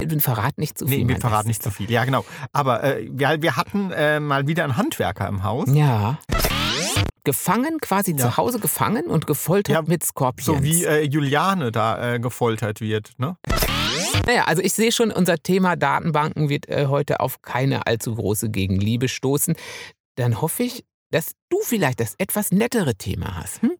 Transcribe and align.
wir 0.00 0.20
verraten 0.20 0.60
nicht 0.60 0.78
zu 0.78 0.86
viel. 0.86 1.04
Nee, 1.04 1.08
wir 1.08 1.20
verraten 1.20 1.48
nicht 1.48 1.62
zu 1.62 1.70
viel. 1.70 1.90
Ja, 1.90 2.04
genau. 2.04 2.24
Aber 2.52 2.82
äh, 2.84 3.08
wir, 3.10 3.40
wir 3.42 3.56
hatten 3.56 3.90
äh, 3.92 4.20
mal 4.20 4.46
wieder 4.46 4.64
einen 4.64 4.76
Handwerker 4.76 5.28
im 5.28 5.42
Haus. 5.42 5.68
Ja. 5.72 6.18
Gefangen, 7.24 7.78
quasi 7.80 8.12
Ja. 8.12 8.18
zu 8.18 8.36
Hause 8.36 8.60
gefangen 8.60 9.06
und 9.06 9.26
gefoltert 9.26 9.74
Ja, 9.74 9.82
mit 9.82 10.04
Skorpions. 10.04 10.46
So 10.46 10.62
wie 10.62 10.84
äh, 10.84 11.02
Juliane 11.02 11.72
da 11.72 12.14
äh, 12.14 12.20
gefoltert 12.20 12.80
wird. 12.80 13.12
Ne? 13.18 13.36
Naja, 14.26 14.44
also 14.44 14.62
ich 14.62 14.72
sehe 14.74 14.92
schon, 14.92 15.10
unser 15.10 15.36
Thema 15.38 15.76
Datenbanken 15.76 16.48
wird 16.48 16.68
äh, 16.68 16.86
heute 16.88 17.20
auf 17.20 17.42
keine 17.42 17.86
allzu 17.86 18.14
große 18.14 18.50
Gegenliebe 18.50 19.08
stoßen. 19.08 19.56
Dann 20.16 20.40
hoffe 20.40 20.62
ich, 20.62 20.84
dass 21.10 21.32
du 21.48 21.58
vielleicht 21.62 22.00
das 22.00 22.14
etwas 22.18 22.52
nettere 22.52 22.94
Thema 22.94 23.36
hast. 23.36 23.62
Hm? 23.62 23.72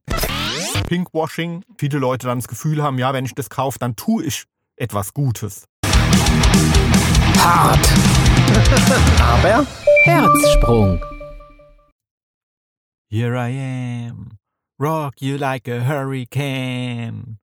Pinkwashing. 0.89 1.65
Viele 1.79 1.99
Leute 1.99 2.27
dann 2.27 2.39
das 2.39 2.49
Gefühl 2.49 2.83
haben, 2.83 2.99
ja, 2.99 3.13
wenn 3.13 3.25
ich 3.25 3.35
das 3.35 3.49
kaufe, 3.51 3.79
dann 3.79 3.97
tue 3.97 4.25
ich 4.25 4.45
etwas 4.77 5.15
Gutes. 5.15 5.65
Hart. 7.39 7.87
Aber 9.21 9.67
Herzsprung. 10.05 11.01
Here 13.09 13.37
I 13.37 13.51
am, 13.51 14.39
rock 14.79 15.23
you 15.23 15.39
like 15.39 15.69
a 15.69 15.81
hurricane. 15.81 17.39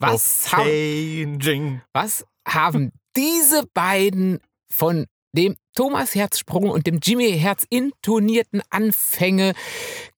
Was, 0.00 0.52
haben, 0.52 0.64
Changing. 0.64 1.82
was 1.92 2.24
haben 2.46 2.92
diese 3.16 3.66
beiden 3.74 4.38
von 4.70 5.06
dem 5.38 5.56
Thomas 5.74 6.14
Herzsprung 6.14 6.68
und 6.68 6.86
dem 6.86 6.98
Jimmy 7.00 7.38
Herz 7.38 7.64
intonierten 7.70 8.60
Anfänge 8.70 9.54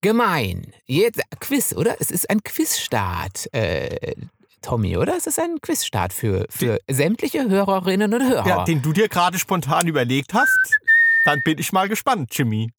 gemein? 0.01 0.73
Jetzt 0.87 1.20
Quiz, 1.41 1.74
oder? 1.74 1.97
Es 2.01 2.11
ist 2.11 2.30
ein 2.30 2.42
Quizstart, 2.42 3.52
äh, 3.52 4.14
Tommy, 4.62 4.97
oder? 4.97 5.16
Es 5.16 5.27
ist 5.27 5.39
ein 5.39 5.61
Quizstart 5.61 6.14
für, 6.14 6.47
für 6.48 6.80
sämtliche 6.89 7.48
Hörerinnen 7.48 8.12
und 8.14 8.28
Hörer. 8.28 8.47
Ja, 8.47 8.64
den 8.64 8.80
du 8.80 8.92
dir 8.92 9.08
gerade 9.08 9.39
spontan 9.39 9.86
überlegt 9.86 10.33
hast. 10.33 10.80
Dann 11.27 11.41
bin 11.45 11.58
ich 11.58 11.70
mal 11.73 11.89
gespannt, 11.89 12.30
Jimmy. 12.33 12.70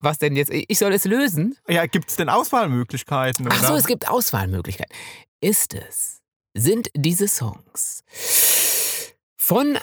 Was 0.00 0.18
denn 0.18 0.34
jetzt? 0.34 0.50
Ich 0.50 0.78
soll 0.78 0.94
es 0.94 1.04
lösen? 1.04 1.56
Ja, 1.68 1.86
gibt 1.86 2.08
es 2.08 2.16
denn 2.16 2.28
Auswahlmöglichkeiten? 2.28 3.46
Ach 3.50 3.60
so, 3.60 3.68
oder? 3.68 3.76
es 3.76 3.86
gibt 3.86 4.08
Auswahlmöglichkeiten. 4.08 4.94
Ist 5.40 5.74
es? 5.74 6.22
Sind 6.54 6.88
diese 6.94 7.28
Songs 7.28 8.02
von 9.36 9.78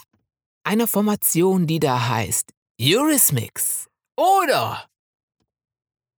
einer 0.69 0.85
Formation, 0.87 1.65
die 1.65 1.79
da 1.79 2.09
heißt 2.09 2.53
Eurismix? 2.79 3.87
Oder 4.15 4.85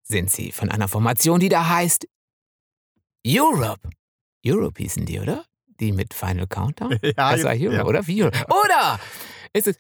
sind 0.03 0.29
sie 0.29 0.51
von 0.51 0.69
einer 0.69 0.89
Formation, 0.89 1.39
die 1.39 1.47
da 1.47 1.69
heißt 1.69 2.05
Europe? 3.25 3.89
Europe 4.45 4.81
hießen 4.81 5.05
die, 5.05 5.19
oder? 5.21 5.45
Die 5.79 5.93
mit 5.93 6.13
Final 6.13 6.47
Countdown? 6.47 6.99
Ja, 7.01 7.31
Das 7.31 7.43
war 7.45 7.51
Europe, 7.53 7.75
ja. 7.75 7.85
oder? 7.85 8.05
Wie 8.07 8.21
Europe? 8.23 8.45
Oder 8.65 8.99
ist 9.53 9.67
es 9.67 9.79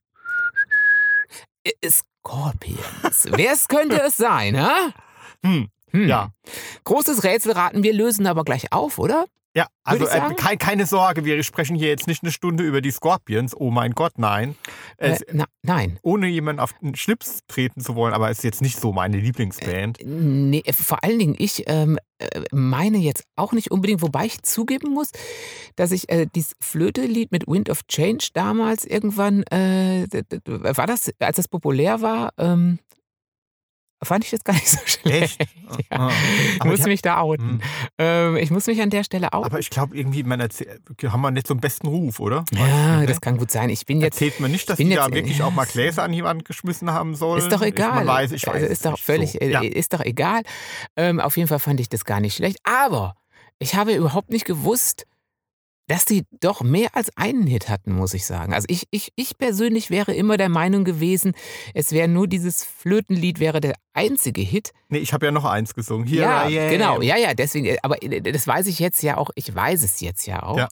Scorpions? 2.23 3.27
Wer 3.31 3.55
könnte 3.67 4.01
es 4.01 4.15
sein, 4.15 4.57
ha? 4.59 4.93
Hm, 5.45 5.69
Hm. 5.91 6.07
ja. 6.07 6.31
Großes 6.85 7.23
Rätselraten, 7.25 7.83
wir 7.83 7.93
lösen 7.93 8.25
aber 8.25 8.45
gleich 8.45 8.71
auf, 8.71 8.97
oder? 8.99 9.25
Ja, 9.53 9.67
also 9.83 10.07
äh, 10.07 10.33
kein, 10.35 10.57
keine 10.57 10.85
Sorge, 10.85 11.25
wir 11.25 11.43
sprechen 11.43 11.75
hier 11.75 11.89
jetzt 11.89 12.07
nicht 12.07 12.23
eine 12.23 12.31
Stunde 12.31 12.63
über 12.63 12.79
die 12.79 12.91
Scorpions. 12.91 13.53
Oh 13.53 13.69
mein 13.69 13.91
Gott, 13.91 14.13
nein. 14.17 14.55
Es, 14.95 15.21
Äh, 15.23 15.33
na, 15.33 15.45
nein. 15.61 15.99
ohne 16.03 16.27
jemanden 16.27 16.61
auf 16.61 16.71
den 16.81 16.95
Schlips 16.95 17.41
treten 17.47 17.81
zu 17.81 17.95
wollen, 17.95 18.13
aber 18.13 18.29
es 18.29 18.37
ist 18.37 18.43
jetzt 18.45 18.61
nicht 18.61 18.79
so 18.79 18.93
meine 18.93 19.17
Lieblingsband. 19.17 19.97
Nee, 20.05 20.63
äh, 20.65 20.71
vor 20.71 21.03
allen 21.03 21.19
Dingen, 21.19 21.35
ich 21.37 21.63
ähm, 21.67 21.97
äh, 22.19 22.41
meine 22.53 22.97
jetzt 22.97 23.25
auch 23.35 23.51
nicht 23.51 23.71
unbedingt, 23.71 24.01
wobei 24.01 24.25
ich 24.27 24.41
zugeben 24.43 24.93
muss, 24.93 25.09
dass 25.75 25.91
ich 25.91 26.09
äh, 26.09 26.27
dieses 26.33 26.53
Flöte-Lied 26.61 27.33
mit 27.33 27.45
Wind 27.45 27.69
of 27.69 27.83
Change 27.87 28.29
damals 28.33 28.85
irgendwann, 28.85 29.43
äh, 29.51 30.07
war 30.45 30.87
das, 30.87 31.11
als 31.19 31.35
das 31.35 31.49
populär 31.49 32.01
war, 32.01 32.31
ähm, 32.37 32.79
fand 34.03 34.23
ich 34.25 34.31
das 34.31 34.43
gar 34.43 34.53
nicht 34.53 34.67
so 34.69 34.77
schlecht. 34.85 35.39
Echt? 35.39 35.49
Ja. 35.91 35.97
Ah. 36.07 36.11
Ich 36.55 36.61
Aber 36.61 36.69
muss 36.71 36.81
die- 36.81 36.89
mich 36.89 37.01
da 37.01 37.19
outen. 37.19 37.49
Hm. 37.49 37.61
Ähm, 37.97 38.35
ich 38.37 38.51
muss 38.51 38.67
mich 38.67 38.81
an 38.81 38.89
der 38.89 39.03
Stelle 39.03 39.31
outen. 39.33 39.45
Aber 39.45 39.59
ich 39.59 39.69
glaube, 39.69 39.95
irgendwie, 39.97 40.23
man 40.23 40.41
haben 40.41 41.21
wir 41.21 41.31
nicht 41.31 41.47
so 41.47 41.53
einen 41.53 41.61
besten 41.61 41.87
Ruf, 41.87 42.19
oder? 42.19 42.43
ja, 42.51 42.97
ne? 42.99 43.05
das 43.05 43.21
kann 43.21 43.37
gut 43.37 43.51
sein. 43.51 43.69
Ich 43.69 43.85
bin 43.85 44.01
jetzt 44.01 44.15
Erzählt 44.15 44.39
man 44.39 44.51
nicht, 44.51 44.69
dass 44.69 44.77
die 44.77 44.89
da 44.89 45.11
wirklich 45.11 45.41
auch 45.43 45.51
mal 45.51 45.65
Gläser 45.65 46.03
an 46.03 46.13
jemanden 46.13 46.43
geschmissen 46.43 46.91
haben 46.91 47.15
sollen? 47.15 47.39
Ist 47.41 47.51
doch 47.51 47.61
Ich, 47.61 47.69
egal. 47.69 47.95
man 47.95 48.07
weiß, 48.07 48.31
ich 48.33 48.45
weiß 48.47 48.55
Also 48.55 48.65
ist 48.67 48.85
doch 48.85 48.97
völlig, 48.99 49.31
So, 49.33 49.39
äh, 49.39 49.49
ja. 49.51 49.61
ist 49.61 49.93
doch 49.93 50.01
egal. 50.01 50.41
Ähm, 50.97 51.19
auf 51.19 51.37
jeden 51.37 51.47
Fall 51.47 51.59
fand 51.59 51.79
ich 51.79 51.89
das 51.89 52.05
gar 52.05 52.19
nicht 52.19 52.35
schlecht. 52.35 52.57
Aber 52.63 53.15
ich 53.59 53.75
habe 53.75 53.93
überhaupt 53.93 54.31
nicht 54.31 54.45
gewusst, 54.45 55.05
dass 55.91 56.05
sie 56.05 56.23
doch 56.39 56.61
mehr 56.61 56.95
als 56.95 57.11
einen 57.17 57.45
Hit 57.45 57.67
hatten, 57.67 57.91
muss 57.91 58.13
ich 58.13 58.25
sagen. 58.25 58.53
Also 58.53 58.65
ich, 58.69 58.87
ich, 58.91 59.11
ich 59.17 59.37
persönlich 59.37 59.89
wäre 59.89 60.13
immer 60.13 60.37
der 60.37 60.47
Meinung 60.47 60.85
gewesen, 60.85 61.33
es 61.73 61.91
wäre 61.91 62.07
nur 62.07 62.29
dieses 62.29 62.63
Flötenlied 62.63 63.41
wäre 63.41 63.59
der 63.59 63.73
einzige 63.91 64.39
Hit. 64.39 64.71
Nee, 64.87 64.99
ich 64.99 65.11
habe 65.11 65.25
ja 65.25 65.33
noch 65.33 65.43
eins 65.43 65.75
gesungen. 65.75 66.07
Here 66.07 66.21
ja, 66.21 66.43
am. 66.43 66.49
genau, 66.49 67.01
ja, 67.01 67.17
ja, 67.17 67.33
deswegen, 67.33 67.65
äh, 67.65 67.77
aber 67.83 68.01
äh, 68.01 68.21
das 68.21 68.47
weiß 68.47 68.67
ich 68.67 68.79
jetzt 68.79 69.03
ja 69.03 69.17
auch, 69.17 69.31
ich 69.35 69.53
weiß 69.53 69.83
es 69.83 69.99
jetzt 69.99 70.25
ja 70.27 70.43
auch. 70.43 70.59
Ja. 70.59 70.69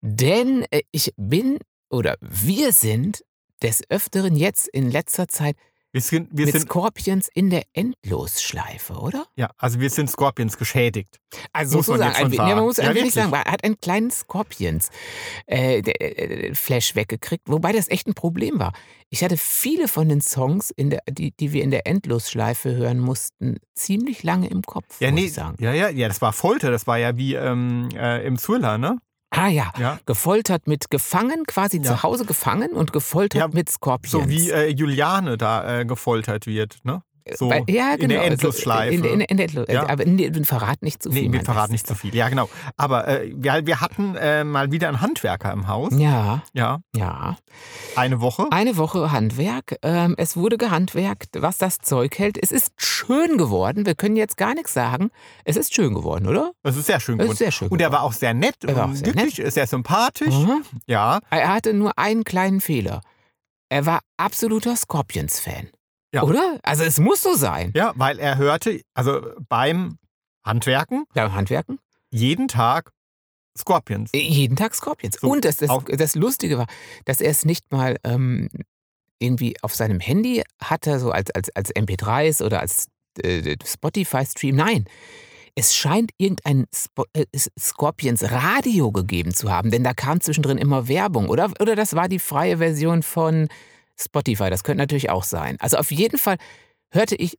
Denn 0.00 0.66
äh, 0.72 0.80
ich 0.90 1.12
bin 1.16 1.58
oder 1.88 2.16
wir 2.20 2.72
sind 2.72 3.22
des 3.62 3.82
Öfteren 3.90 4.34
jetzt 4.34 4.66
in 4.66 4.90
letzter 4.90 5.28
Zeit 5.28 5.54
Wir 5.90 6.02
sind, 6.02 6.28
wir 6.32 6.44
mit 6.44 6.52
sind, 6.52 6.68
Scorpions 6.68 7.28
in 7.32 7.48
der 7.48 7.62
Endlosschleife, 7.72 8.92
oder? 8.94 9.26
ja, 9.36 9.50
also 9.56 9.80
wir 9.80 9.88
sind 9.88 10.10
Scorpions 10.10 10.58
geschädigt. 10.58 11.18
Also 11.52 11.78
Muss 11.78 11.88
man 11.88 11.96
schon 11.98 12.06
ein, 12.26 12.32
ja, 12.32 12.44
man 12.44 12.48
sagen. 12.48 12.60
muss 12.60 12.76
Ja, 12.76 12.84
wenig 12.84 12.96
wirklich. 12.96 13.14
sagen, 13.14 13.32
er 13.32 13.50
hat 13.52 13.64
einen 13.64 13.80
kleinen 13.80 14.10
Scorpions 14.10 14.90
äh, 15.46 15.78
äh, 15.78 16.54
Flash 16.54 16.94
weggekriegt, 16.94 17.44
wobei 17.48 17.72
das 17.72 17.88
echt 17.88 18.06
ein 18.06 18.14
Problem 18.14 18.58
war. 18.58 18.72
Ich 19.08 19.24
hatte 19.24 19.38
viele 19.38 19.88
von 19.88 20.08
den 20.10 20.20
Songs, 20.20 20.74
der, 20.78 21.00
die, 21.10 21.30
die 21.32 21.52
wir 21.52 21.62
in 21.62 21.70
der 21.70 21.86
Endlosschleife 21.86 22.74
hören 22.76 22.98
mussten, 22.98 23.56
ziemlich 23.74 24.22
lange 24.22 24.48
im 24.48 24.62
Kopf, 24.62 25.00
Ja, 25.00 25.10
muss 25.10 25.20
nee, 25.20 25.26
ich 25.26 25.32
sagen. 25.32 25.56
ja, 25.58 25.72
ja, 25.72 25.88
ja, 25.88 26.08
das 26.08 26.20
war 26.20 26.34
Folter, 26.34 26.70
das 26.70 26.86
war 26.86 26.98
ja 26.98 27.16
wie 27.16 27.34
ähm, 27.34 27.88
äh, 27.94 28.26
im 28.26 28.36
Thriller, 28.36 28.76
ne? 28.76 28.98
Ah 29.30 29.48
ja, 29.48 29.72
Ja. 29.78 29.98
gefoltert 30.06 30.66
mit 30.66 30.90
gefangen, 30.90 31.44
quasi 31.46 31.76
Ja. 31.78 31.82
zu 31.84 32.02
Hause 32.02 32.24
gefangen 32.24 32.72
und 32.72 32.92
gefoltert 32.92 33.38
Ja, 33.40 33.48
mit 33.48 33.68
Scorpions. 33.70 34.10
So 34.10 34.28
wie 34.28 34.50
äh, 34.50 34.68
Juliane 34.70 35.36
da 35.36 35.80
äh, 35.80 35.84
gefoltert 35.84 36.46
wird, 36.46 36.78
ne? 36.82 37.02
So 37.36 37.50
Weil- 37.50 37.64
ja, 37.68 37.96
genau. 37.96 38.02
in 38.04 38.08
der 38.10 38.20
also, 38.20 38.32
Endlosschleife. 38.32 38.94
in, 38.94 39.04
in, 39.04 39.20
in 39.20 39.36
der 39.36 39.46
Endlos 39.46 39.66
Ja. 39.68 39.88
Aber 39.88 40.04
nee, 40.04 40.30
wir 40.32 40.44
verraten 40.44 40.84
nicht 40.84 41.02
zu 41.02 41.10
viel. 41.10 41.28
nee, 41.28 41.32
wir 41.32 41.42
verraten 41.44 41.72
nicht 41.72 41.86
zu 41.86 41.94
viel. 41.94 42.14
Ja, 42.14 42.28
genau. 42.28 42.48
Aber 42.76 43.08
äh, 43.08 43.32
wir, 43.36 43.66
wir 43.66 43.80
hatten 43.80 44.14
äh, 44.16 44.44
mal 44.44 44.70
wieder 44.72 44.88
einen 44.88 45.00
Handwerker 45.00 45.52
im 45.52 45.68
Haus. 45.68 45.92
Ja, 45.96 46.42
Ja, 46.52 46.80
ja. 46.94 47.36
eine 47.96 48.20
Woche. 48.20 48.46
Eine 48.50 48.76
Woche 48.76 49.10
Handwerk. 49.12 49.76
Ähm, 49.82 50.14
es 50.18 50.36
wurde 50.36 50.58
gehandwerkt, 50.58 51.36
was 51.38 51.58
das 51.58 51.78
Zeug 51.78 52.18
hält. 52.18 52.38
Es 52.42 52.50
ist 52.52 52.72
schön 52.76 53.36
geworden. 53.38 53.86
Wir 53.86 53.94
können 53.94 54.16
jetzt 54.16 54.36
gar 54.36 54.54
nichts 54.54 54.72
sagen. 54.72 55.10
Es 55.44 55.56
ist 55.56 55.74
schön 55.74 55.94
geworden, 55.94 56.26
oder? 56.26 56.52
Das 56.62 56.76
ist 56.76 56.86
sehr 56.86 57.00
schön 57.00 57.16
Es 57.18 57.24
geworden. 57.24 57.36
sehr 57.38 57.52
schön 57.52 57.68
Und 57.68 57.80
er 57.80 57.92
war 57.92 58.02
auch 58.02 58.12
sehr 58.12 58.34
nett 58.34 58.56
Er 58.66 58.76
war 58.76 58.84
auch 58.84 58.88
und 58.88 58.96
sehr 58.96 59.14
wirklich 59.14 59.52
sehr 59.52 59.66
sympathisch. 59.66 60.34
Mhm. 60.34 60.62
Ja, 60.86 61.20
Er 61.30 61.52
hatte 61.52 61.72
nur 61.74 61.98
einen 61.98 62.24
kleinen 62.24 62.60
Fehler. 62.60 63.00
Er 63.70 63.84
war 63.86 64.00
absoluter 64.16 64.76
Scorpions-Fan. 64.76 65.68
Ja. 66.12 66.22
Oder? 66.22 66.58
Also 66.62 66.84
es 66.84 66.98
muss 66.98 67.22
so 67.22 67.34
sein. 67.34 67.72
ja, 67.74 67.92
weil 67.96 68.18
er 68.18 68.36
hörte, 68.38 68.80
also 68.94 69.20
beim 69.48 69.98
Handwerken 70.44 71.04
Beim 71.14 71.34
Handwerken? 71.34 71.78
jeden 72.10 72.48
Tag 72.48 72.92
Scorpions. 73.58 74.10
Äh, 74.14 74.20
Jeden 74.20 74.56
Tag 74.56 74.74
Scorpions. 74.74 75.18
So, 75.20 75.28
Und 75.28 75.44
das, 75.44 75.56
das, 75.56 75.70
das 75.86 76.14
Lustige 76.14 76.58
war, 76.58 76.66
dass 77.04 77.20
er 77.20 77.30
es 77.30 77.44
nicht 77.44 77.70
mal 77.72 77.96
ähm, 78.04 78.48
irgendwie 79.18 79.56
auf 79.62 79.74
seinem 79.74 79.98
Handy 80.00 80.42
hatte, 80.62 81.00
so 81.00 81.10
als, 81.10 81.30
als, 81.32 81.50
als 81.56 81.74
MP3s 81.74 82.42
oder 82.42 82.60
als 82.60 82.86
äh, 83.20 83.56
Spotify-Stream. 83.64 84.54
Nein. 84.54 84.84
Es 85.56 85.74
scheint 85.74 86.12
irgendein 86.18 86.66
Spo 86.72 87.04
äh, 87.14 87.24
Scorpions 87.58 88.30
Radio 88.30 88.92
gegeben 88.92 89.34
zu 89.34 89.50
haben, 89.50 89.72
denn 89.72 89.82
da 89.82 89.92
kam 89.92 90.20
zwischendrin 90.20 90.56
immer 90.56 90.86
Werbung, 90.86 91.28
oder? 91.28 91.50
Oder 91.60 91.74
das 91.74 91.96
war 91.96 92.08
die 92.08 92.20
freie 92.20 92.58
Version 92.58 93.02
von 93.02 93.48
Spotify. 94.00 94.50
Das 94.50 94.64
könnte 94.64 94.82
natürlich 94.82 95.10
auch 95.10 95.24
sein. 95.24 95.56
Also 95.60 95.76
auf 95.76 95.90
jeden 95.90 96.18
Fall 96.18 96.36
hörte 96.92 97.16
ich 97.16 97.38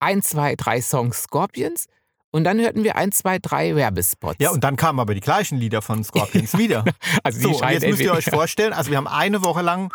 ein, 0.00 0.22
zwei, 0.22 0.56
drei 0.56 0.80
Songs 0.80 1.22
Scorpions 1.24 1.86
und 2.32 2.44
dann 2.44 2.60
hörten 2.60 2.84
wir 2.84 2.96
ein, 2.96 3.12
zwei, 3.12 3.38
drei 3.38 3.74
Werbespots. 3.74 4.36
Ja, 4.38 4.50
und 4.50 4.62
dann 4.62 4.76
kamen 4.76 5.00
aber 5.00 5.14
die 5.14 5.20
gleichen 5.20 5.58
Lieder 5.58 5.82
von 5.82 6.04
Scorpions 6.04 6.56
wieder. 6.56 6.84
also 7.24 7.40
So, 7.40 7.60
und 7.60 7.70
jetzt 7.70 7.86
müsst 7.86 8.00
ihr 8.00 8.12
euch 8.12 8.26
vorstellen, 8.26 8.72
also 8.72 8.90
wir 8.90 8.96
haben 8.96 9.08
eine 9.08 9.42
Woche 9.42 9.62
lang 9.62 9.92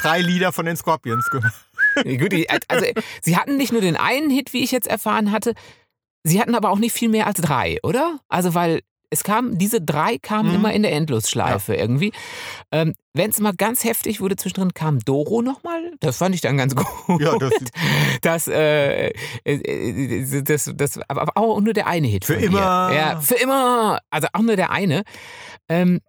drei 0.00 0.20
Lieder 0.20 0.52
von 0.52 0.66
den 0.66 0.76
Scorpions 0.76 1.28
gehört. 1.30 1.54
Gut, 2.04 2.34
also 2.68 2.86
sie 3.20 3.36
hatten 3.36 3.56
nicht 3.58 3.72
nur 3.72 3.82
den 3.82 3.96
einen 3.96 4.30
Hit, 4.30 4.52
wie 4.52 4.64
ich 4.64 4.70
jetzt 4.70 4.88
erfahren 4.88 5.30
hatte, 5.30 5.54
sie 6.24 6.40
hatten 6.40 6.54
aber 6.54 6.70
auch 6.70 6.78
nicht 6.78 6.94
viel 6.94 7.10
mehr 7.10 7.26
als 7.26 7.40
drei, 7.40 7.78
oder? 7.82 8.18
Also 8.28 8.54
weil 8.54 8.80
es 9.12 9.22
kam, 9.24 9.58
diese 9.58 9.80
drei 9.80 10.18
kamen 10.18 10.48
Mhm. 10.48 10.54
immer 10.56 10.72
in 10.72 10.82
der 10.82 10.92
Endlosschleife 10.92 11.74
irgendwie. 11.76 12.12
Ähm, 12.72 12.94
Wenn 13.14 13.28
es 13.30 13.38
mal 13.40 13.52
ganz 13.54 13.84
heftig 13.84 14.22
wurde, 14.22 14.36
zwischendrin 14.36 14.72
kam 14.72 14.98
Doro 15.00 15.42
nochmal. 15.42 15.92
Das 16.00 16.16
fand 16.16 16.34
ich 16.34 16.40
dann 16.40 16.56
ganz 16.56 16.74
gut. 17.06 17.20
Ja, 17.20 17.36
das- 17.38 17.52
das, 18.22 18.48
äh, 18.48 19.08
äh, 19.08 19.12
äh, 19.44 20.42
das, 20.42 20.70
das, 20.74 20.98
aber 21.08 21.30
auch 21.36 21.60
nur 21.60 21.74
der 21.74 21.86
eine 21.86 22.06
Hit. 22.08 22.24
Für 22.24 22.34
immer. 22.34 22.90
Ja, 22.92 23.20
für 23.20 23.34
immer. 23.34 24.00
Also 24.10 24.28
auch 24.32 24.40
nur 24.40 24.56
der 24.56 24.70
eine. 24.70 25.02
Ähm, 25.68 26.00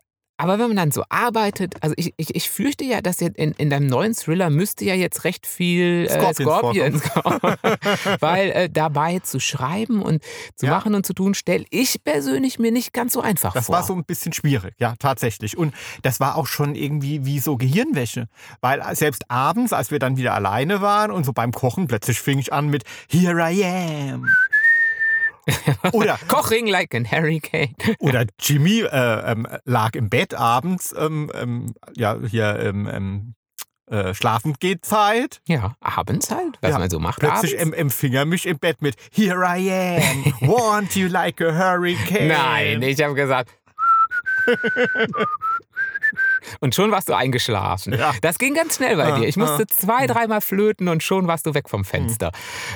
aber 0.43 0.59
wenn 0.59 0.67
man 0.67 0.75
dann 0.77 0.91
so 0.91 1.03
arbeitet, 1.09 1.75
also 1.81 1.93
ich, 1.97 2.13
ich, 2.17 2.35
ich 2.35 2.49
fürchte 2.49 2.83
ja, 2.83 3.01
dass 3.01 3.19
jetzt 3.21 3.37
in, 3.37 3.53
in 3.53 3.69
deinem 3.69 3.87
neuen 3.87 4.13
Thriller 4.13 4.49
müsste 4.49 4.83
ja 4.85 4.93
jetzt 4.93 5.23
recht 5.23 5.47
viel 5.47 6.05
äh, 6.09 6.33
Scorpions 6.33 7.01
Scorpions 7.01 7.03
kommen. 7.13 7.39
Weil 8.19 8.49
äh, 8.51 8.69
dabei 8.69 9.19
zu 9.19 9.39
schreiben 9.39 10.01
und 10.01 10.21
zu 10.55 10.65
Ja. 10.65 10.71
machen 10.73 10.95
und 10.95 11.05
zu 11.05 11.13
tun, 11.13 11.33
stelle 11.33 11.65
ich 11.69 12.03
persönlich 12.03 12.59
mir 12.59 12.71
nicht 12.71 12.91
ganz 12.93 13.13
so 13.13 13.21
einfach 13.21 13.53
Das 13.53 13.67
vor. 13.67 13.75
war 13.75 13.83
so 13.83 13.93
ein 13.93 14.03
bisschen 14.03 14.33
schwierig, 14.33 14.73
ja, 14.79 14.95
tatsächlich. 14.99 15.57
Und 15.57 15.73
das 16.01 16.19
war 16.19 16.35
auch 16.35 16.47
schon 16.47 16.75
irgendwie 16.75 17.25
wie 17.25 17.39
so 17.39 17.55
Gehirnwäsche. 17.57 18.27
Weil 18.61 18.83
selbst 18.95 19.23
abends, 19.29 19.71
als 19.73 19.91
wir 19.91 19.99
dann 19.99 20.17
wieder 20.17 20.33
alleine 20.33 20.81
waren 20.81 21.11
und 21.11 21.23
so 21.25 21.31
beim 21.33 21.51
Kochen, 21.53 21.87
plötzlich 21.87 22.19
fing 22.19 22.39
ich 22.39 22.51
an 22.51 22.67
mit 22.67 22.83
Here 23.09 23.39
I 23.51 23.63
am. 24.11 24.27
Oder, 25.91 26.17
Koching 26.27 26.67
like 26.67 26.95
an 26.95 27.09
Hurricane. 27.09 27.75
oder 27.99 28.25
Jimmy 28.39 28.81
äh, 28.81 29.31
ähm, 29.31 29.47
lag 29.65 29.95
im 29.95 30.09
Bett 30.09 30.33
abends, 30.33 30.93
ähm, 30.97 31.31
ähm, 31.33 31.73
ja, 31.95 32.17
hier 32.25 32.59
ähm, 32.59 32.89
ähm, 32.91 33.35
äh, 33.87 34.13
schlafen 34.13 34.55
geht 34.59 34.85
Zeit. 34.85 35.41
Ja, 35.47 35.75
abends 35.81 36.31
halt, 36.31 36.57
was 36.61 36.71
Ja, 36.71 36.79
man 36.79 36.89
so 36.89 36.99
macht. 36.99 37.19
Plötzlich 37.19 37.59
abends. 37.59 37.73
em 37.77 37.87
empfing 37.87 38.13
er 38.13 38.25
mich 38.25 38.45
im 38.45 38.57
Bett 38.57 38.81
mit 38.81 38.95
Here 39.11 39.43
I 39.43 39.69
am, 39.71 40.33
want 40.47 40.95
you 40.95 41.07
like 41.07 41.41
a 41.41 41.51
hurricane. 41.53 42.27
Nein, 42.27 42.81
ich 42.81 43.01
habe 43.03 43.13
gesagt. 43.13 43.51
Und 46.59 46.75
schon 46.75 46.91
warst 46.91 47.09
du 47.09 47.13
eingeschlafen. 47.13 47.93
Ja. 47.93 48.13
Das 48.21 48.37
ging 48.37 48.53
ganz 48.53 48.75
schnell 48.75 48.95
bei 48.97 49.13
Ah, 49.13 49.19
dir. 49.19 49.27
Ich 49.27 49.37
musste 49.37 49.63
ah. 49.63 49.67
zwei, 49.67 50.07
dreimal 50.07 50.41
flöten 50.41 50.87
und 50.87 51.03
schon 51.03 51.27
warst 51.27 51.45
du 51.45 51.53
weg 51.53 51.69
vom 51.69 51.85
Fenster. 51.85 52.31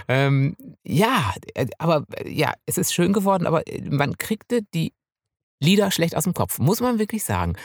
Ähm, 0.07 0.55
ja, 0.83 1.33
äh, 1.53 1.67
aber 1.77 2.05
äh, 2.15 2.29
ja, 2.29 2.53
es 2.65 2.77
ist 2.77 2.93
schön 2.93 3.13
geworden, 3.13 3.45
aber 3.47 3.67
äh, 3.67 3.81
man 3.89 4.17
kriegte 4.17 4.61
die 4.73 4.93
Lieder 5.59 5.89
schlecht 5.91 6.15
aus 6.15 6.25
dem 6.25 6.33
Kopf. 6.33 6.59
Muss 6.59 6.81
man 6.81 6.99
wirklich 6.99 7.23
sagen. 7.23 7.55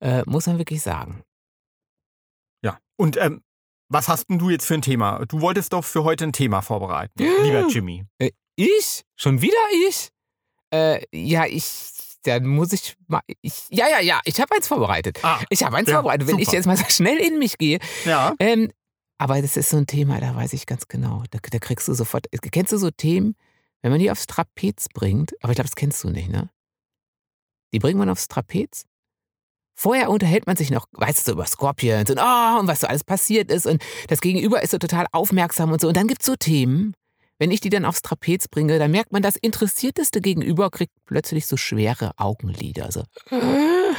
Äh, 0.00 0.22
muss 0.26 0.46
man 0.46 0.58
wirklich 0.58 0.82
sagen. 0.82 1.22
Ja. 2.64 2.78
Und 2.96 3.16
ähm, 3.18 3.42
was 3.88 4.08
hast 4.08 4.30
denn 4.30 4.38
du 4.38 4.48
jetzt 4.48 4.64
für 4.66 4.74
ein 4.74 4.82
Thema? 4.82 5.24
Du 5.26 5.40
wolltest 5.42 5.72
doch 5.72 5.84
für 5.84 6.02
heute 6.04 6.24
ein 6.24 6.32
Thema 6.32 6.62
vorbereiten, 6.62 7.12
lieber 7.42 7.66
Jimmy. 7.68 8.06
Ich? 8.56 9.02
Schon 9.16 9.42
wieder 9.42 9.58
ich? 9.86 10.08
Äh, 10.72 11.02
ja, 11.12 11.44
ich. 11.44 11.64
Dann 12.24 12.46
muss 12.46 12.72
ich 12.72 12.96
mal. 13.08 13.20
Ich, 13.40 13.64
ja, 13.70 13.88
ja, 13.88 14.00
ja, 14.00 14.20
ich 14.24 14.40
habe 14.40 14.54
eins 14.54 14.68
vorbereitet. 14.68 15.18
Ah, 15.22 15.40
Ich 15.50 15.62
habe 15.64 15.76
eins 15.76 15.88
Ja, 15.88 15.96
vorbereitet, 15.96 16.28
wenn 16.28 16.38
ich 16.38 16.44
super. 16.46 16.56
jetzt 16.56 16.66
mal 16.66 16.76
so 16.76 16.84
schnell 16.88 17.18
in 17.18 17.38
mich 17.38 17.58
gehe. 17.58 17.78
ja. 18.04 18.34
Ähm, 18.38 18.70
aber 19.18 19.40
das 19.40 19.56
ist 19.56 19.70
so 19.70 19.76
ein 19.76 19.86
Thema, 19.86 20.18
da 20.20 20.34
weiß 20.34 20.52
ich 20.52 20.66
ganz 20.66 20.88
genau. 20.88 21.22
Da, 21.30 21.38
da 21.48 21.58
kriegst 21.58 21.86
du 21.86 21.94
sofort. 21.94 22.26
Kennst 22.50 22.72
du 22.72 22.76
so 22.78 22.90
Themen, 22.90 23.36
wenn 23.80 23.90
man 23.92 24.00
die 24.00 24.10
aufs 24.10 24.26
Trapez 24.26 24.88
bringt? 24.92 25.32
Aber 25.42 25.52
ich 25.52 25.56
glaube, 25.56 25.68
das 25.68 25.76
kennst 25.76 26.02
du 26.02 26.10
nicht, 26.10 26.28
ne? 26.28 26.50
Die 27.72 27.78
bringt 27.78 27.98
man 27.98 28.08
aufs 28.08 28.28
Trapez. 28.28 28.84
Vorher 29.74 30.10
unterhält 30.10 30.46
man 30.46 30.56
sich 30.56 30.70
noch, 30.70 30.86
weißt 30.92 31.18
du, 31.20 31.22
so 31.30 31.32
über 31.32 31.46
Scorpions 31.46 32.10
und, 32.10 32.18
oh, 32.18 32.58
und 32.60 32.66
was 32.68 32.80
so 32.80 32.86
alles 32.88 33.04
passiert 33.04 33.50
ist. 33.50 33.66
Und 33.66 33.82
das 34.08 34.20
Gegenüber 34.20 34.62
ist 34.62 34.70
so 34.70 34.78
total 34.78 35.06
aufmerksam 35.12 35.72
und 35.72 35.80
so. 35.80 35.88
Und 35.88 35.96
dann 35.96 36.08
gibt 36.08 36.22
es 36.22 36.26
so 36.26 36.36
Themen, 36.36 36.94
wenn 37.38 37.50
ich 37.50 37.60
die 37.60 37.70
dann 37.70 37.84
aufs 37.84 38.02
Trapez 38.02 38.46
bringe, 38.48 38.78
dann 38.78 38.90
merkt 38.92 39.12
man, 39.12 39.20
das 39.22 39.36
Interessierteste 39.36 40.20
Gegenüber 40.20 40.70
kriegt 40.70 40.92
plötzlich 41.06 41.46
so 41.46 41.56
schwere 41.56 42.12
Augenlider. 42.16 42.92
So. 42.92 43.02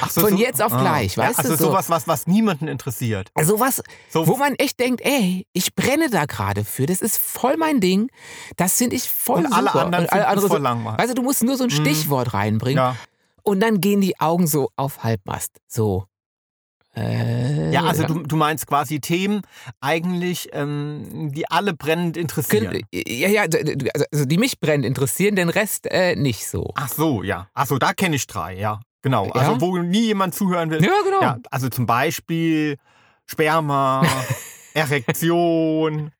Ach 0.02 0.10
so, 0.10 0.22
Von 0.22 0.32
so- 0.32 0.38
jetzt 0.38 0.62
auf 0.62 0.72
ah. 0.74 0.80
gleich, 0.82 1.16
ja, 1.16 1.24
weißt 1.24 1.40
also 1.40 1.52
du? 1.52 1.58
So. 1.58 1.66
sowas, 1.66 1.90
was, 1.90 2.08
was 2.08 2.26
niemanden 2.28 2.68
interessiert. 2.68 3.30
Also 3.34 3.60
was, 3.60 3.82
So, 4.10 4.28
wo 4.28 4.38
man 4.38 4.56
echt 4.56 4.80
denkt, 4.80 5.02
ey, 5.04 5.46
ich 5.54 5.76
brenne 5.76 6.10
da 6.10 6.26
gerade 6.26 6.64
für, 6.64 6.86
das 6.86 7.02
ist 7.02 7.18
voll 7.18 7.58
mein 7.58 7.80
Ding, 7.82 8.10
das 8.56 8.78
finde 8.78 8.96
ich 8.96 9.10
voll 9.10 9.46
und 9.46 9.54
alle 9.54 9.68
super. 9.68 9.86
anderen 9.86 10.06
Und 10.06 10.12
alle 10.14 10.22
finden 10.22 10.24
es 10.24 10.30
andere 10.30 10.48
voll 10.48 10.62
langweilig. 10.62 11.00
Weißt 11.00 11.10
du, 11.12 11.16
du 11.16 11.22
musst 11.24 11.44
nur 11.44 11.58
so 11.58 11.64
ein 11.66 11.70
Mhm. 11.70 11.72
Stichwort 11.86 12.34
reinbringen 12.34 12.78
Ja. 12.78 12.96
und 13.44 13.60
dann 13.60 13.82
gehen 13.82 14.00
die 14.02 14.20
Augen 14.20 14.48
so 14.48 14.70
auf 14.78 15.04
Halbmast. 15.04 15.52
So. 15.68 16.06
Äh, 16.96 17.72
ja, 17.72 17.84
also 17.86 18.04
du, 18.04 18.22
du 18.24 18.36
meinst 18.36 18.68
quasi 18.68 19.00
Themen 19.00 19.42
eigentlich, 19.82 20.50
ähm, 20.54 21.32
die 21.34 21.50
alle 21.50 21.74
brennend 21.74 22.18
interessieren. 22.18 22.82
Ja, 22.94 23.28
ja, 23.30 23.48
d- 23.48 23.90
also 24.12 24.26
die 24.26 24.38
mich 24.38 24.60
brennend 24.60 24.86
interessieren, 24.86 25.36
den 25.36 25.50
Rest 25.50 25.88
äh, 25.90 26.16
nicht 26.16 26.48
so. 26.48 26.72
Ach 26.76 26.90
so, 26.90 27.24
ja. 27.24 27.48
Ach 27.56 27.66
so, 27.66 27.78
da 27.80 27.94
kenne 27.94 28.16
ich 28.16 28.28
drei, 28.28 28.56
ja. 28.56 28.80
Genau. 29.02 29.26
Ja? 29.26 29.32
Also 29.34 29.60
wo 29.62 29.78
nie 29.80 30.06
jemand 30.06 30.36
zuhören 30.36 30.70
will. 30.70 30.84
Ja, 30.84 30.92
genau. 31.04 31.22
Ja, 31.22 31.38
also 31.50 31.68
zum 31.70 31.86
Beispiel 31.86 32.78
Sperma, 33.26 34.06
Erektion, 34.74 36.12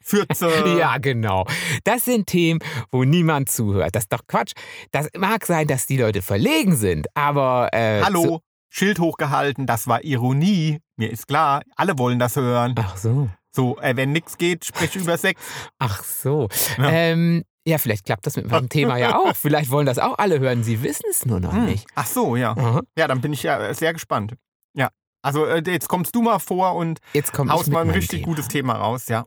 Fürze. 0.00 0.48
Ja, 0.78 0.98
genau. 0.98 1.46
Das 1.84 2.04
sind 2.04 2.26
Themen, 2.28 2.60
wo 2.92 3.02
niemand 3.04 3.50
zuhört. 3.50 3.94
Das 3.96 4.04
ist 4.04 4.12
doch 4.12 4.26
Quatsch. 4.28 4.52
Das 4.92 5.08
mag 5.18 5.44
sein, 5.44 5.66
dass 5.66 5.86
die 5.86 5.96
Leute 5.96 6.22
verlegen 6.22 6.76
sind, 6.76 7.06
aber. 7.14 7.70
Äh, 7.72 8.02
Hallo, 8.02 8.22
so- 8.22 8.40
Schild 8.68 8.98
hochgehalten, 8.98 9.66
das 9.66 9.86
war 9.86 10.04
Ironie. 10.04 10.80
Mir 10.96 11.10
ist 11.10 11.26
klar, 11.28 11.62
alle 11.76 11.98
wollen 11.98 12.18
das 12.18 12.36
hören. 12.36 12.74
Ach 12.78 12.96
so. 12.96 13.28
So, 13.52 13.78
äh, 13.80 13.96
wenn 13.96 14.12
nichts 14.12 14.36
geht, 14.36 14.64
sprich 14.66 14.96
über 14.96 15.16
Sex. 15.16 15.40
Ach 15.78 16.02
so. 16.04 16.48
Ja. 16.76 16.90
Ähm, 16.90 17.42
ja, 17.66 17.78
vielleicht 17.78 18.04
klappt 18.04 18.26
das 18.26 18.36
mit 18.36 18.50
meinem 18.50 18.68
Thema 18.68 18.96
ja 18.98 19.16
auch. 19.16 19.34
Vielleicht 19.34 19.70
wollen 19.70 19.86
das 19.86 19.98
auch 19.98 20.18
alle 20.18 20.38
hören. 20.40 20.62
Sie 20.62 20.82
wissen 20.82 21.06
es 21.10 21.24
nur 21.24 21.40
noch 21.40 21.52
Hm. 21.52 21.64
nicht. 21.64 21.86
Ach 21.94 22.06
so, 22.06 22.36
ja. 22.36 22.54
Aha. 22.56 22.82
Ja, 22.98 23.08
dann 23.08 23.20
bin 23.22 23.32
ich 23.32 23.42
ja 23.42 23.58
äh, 23.68 23.74
sehr 23.74 23.92
gespannt. 23.94 24.34
Ja. 24.74 24.90
Also 25.22 25.46
äh, 25.46 25.62
jetzt 25.66 25.88
kommst 25.88 26.14
du 26.14 26.20
mal 26.22 26.38
vor 26.38 26.74
und 26.74 27.00
Jetzt 27.14 27.36
haust 27.36 27.70
mal 27.70 27.80
ein 27.80 27.90
richtig 27.90 28.20
Thema. 28.20 28.26
gutes 28.26 28.48
Thema 28.48 28.74
raus, 28.74 29.08
ja. 29.08 29.24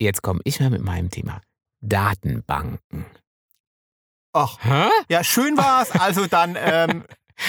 Jetzt 0.00 0.22
komme 0.22 0.40
ich 0.44 0.60
mal 0.60 0.70
mit 0.70 0.82
meinem 0.82 1.10
Thema. 1.10 1.40
Datenbanken. 1.80 3.04
Ach, 4.32 4.58
Hä? 4.62 4.88
ja, 5.08 5.24
schön 5.24 5.56
war's. 5.56 5.90
Also 5.90 6.26
dann 6.26 6.56
ähm, 6.58 7.04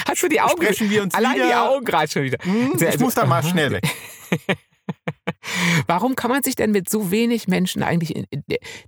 Hast 0.08 0.22
du 0.24 0.28
die 0.28 0.42
Augen? 0.42 0.62
sprechen 0.62 0.90
wir 0.90 1.04
uns 1.04 1.14
Allein 1.14 1.36
wieder. 1.36 1.48
die 1.48 1.54
Augen 1.56 1.86
gerade 1.86 2.12
schon 2.12 2.24
wieder. 2.24 2.38
Hm, 2.44 2.72
Also, 2.74 2.86
ich 2.86 3.00
muss 3.00 3.16
dann 3.16 3.30
mal 3.30 3.44
schnell 3.44 3.72
weg. 3.72 3.84
Warum 5.88 6.16
kann 6.16 6.30
man 6.32 6.44
sich 6.44 6.56
denn 6.56 6.72
mit 6.72 6.90
so 6.90 7.12
wenig 7.12 7.48
Menschen 7.48 7.84
eigentlich 7.84 8.26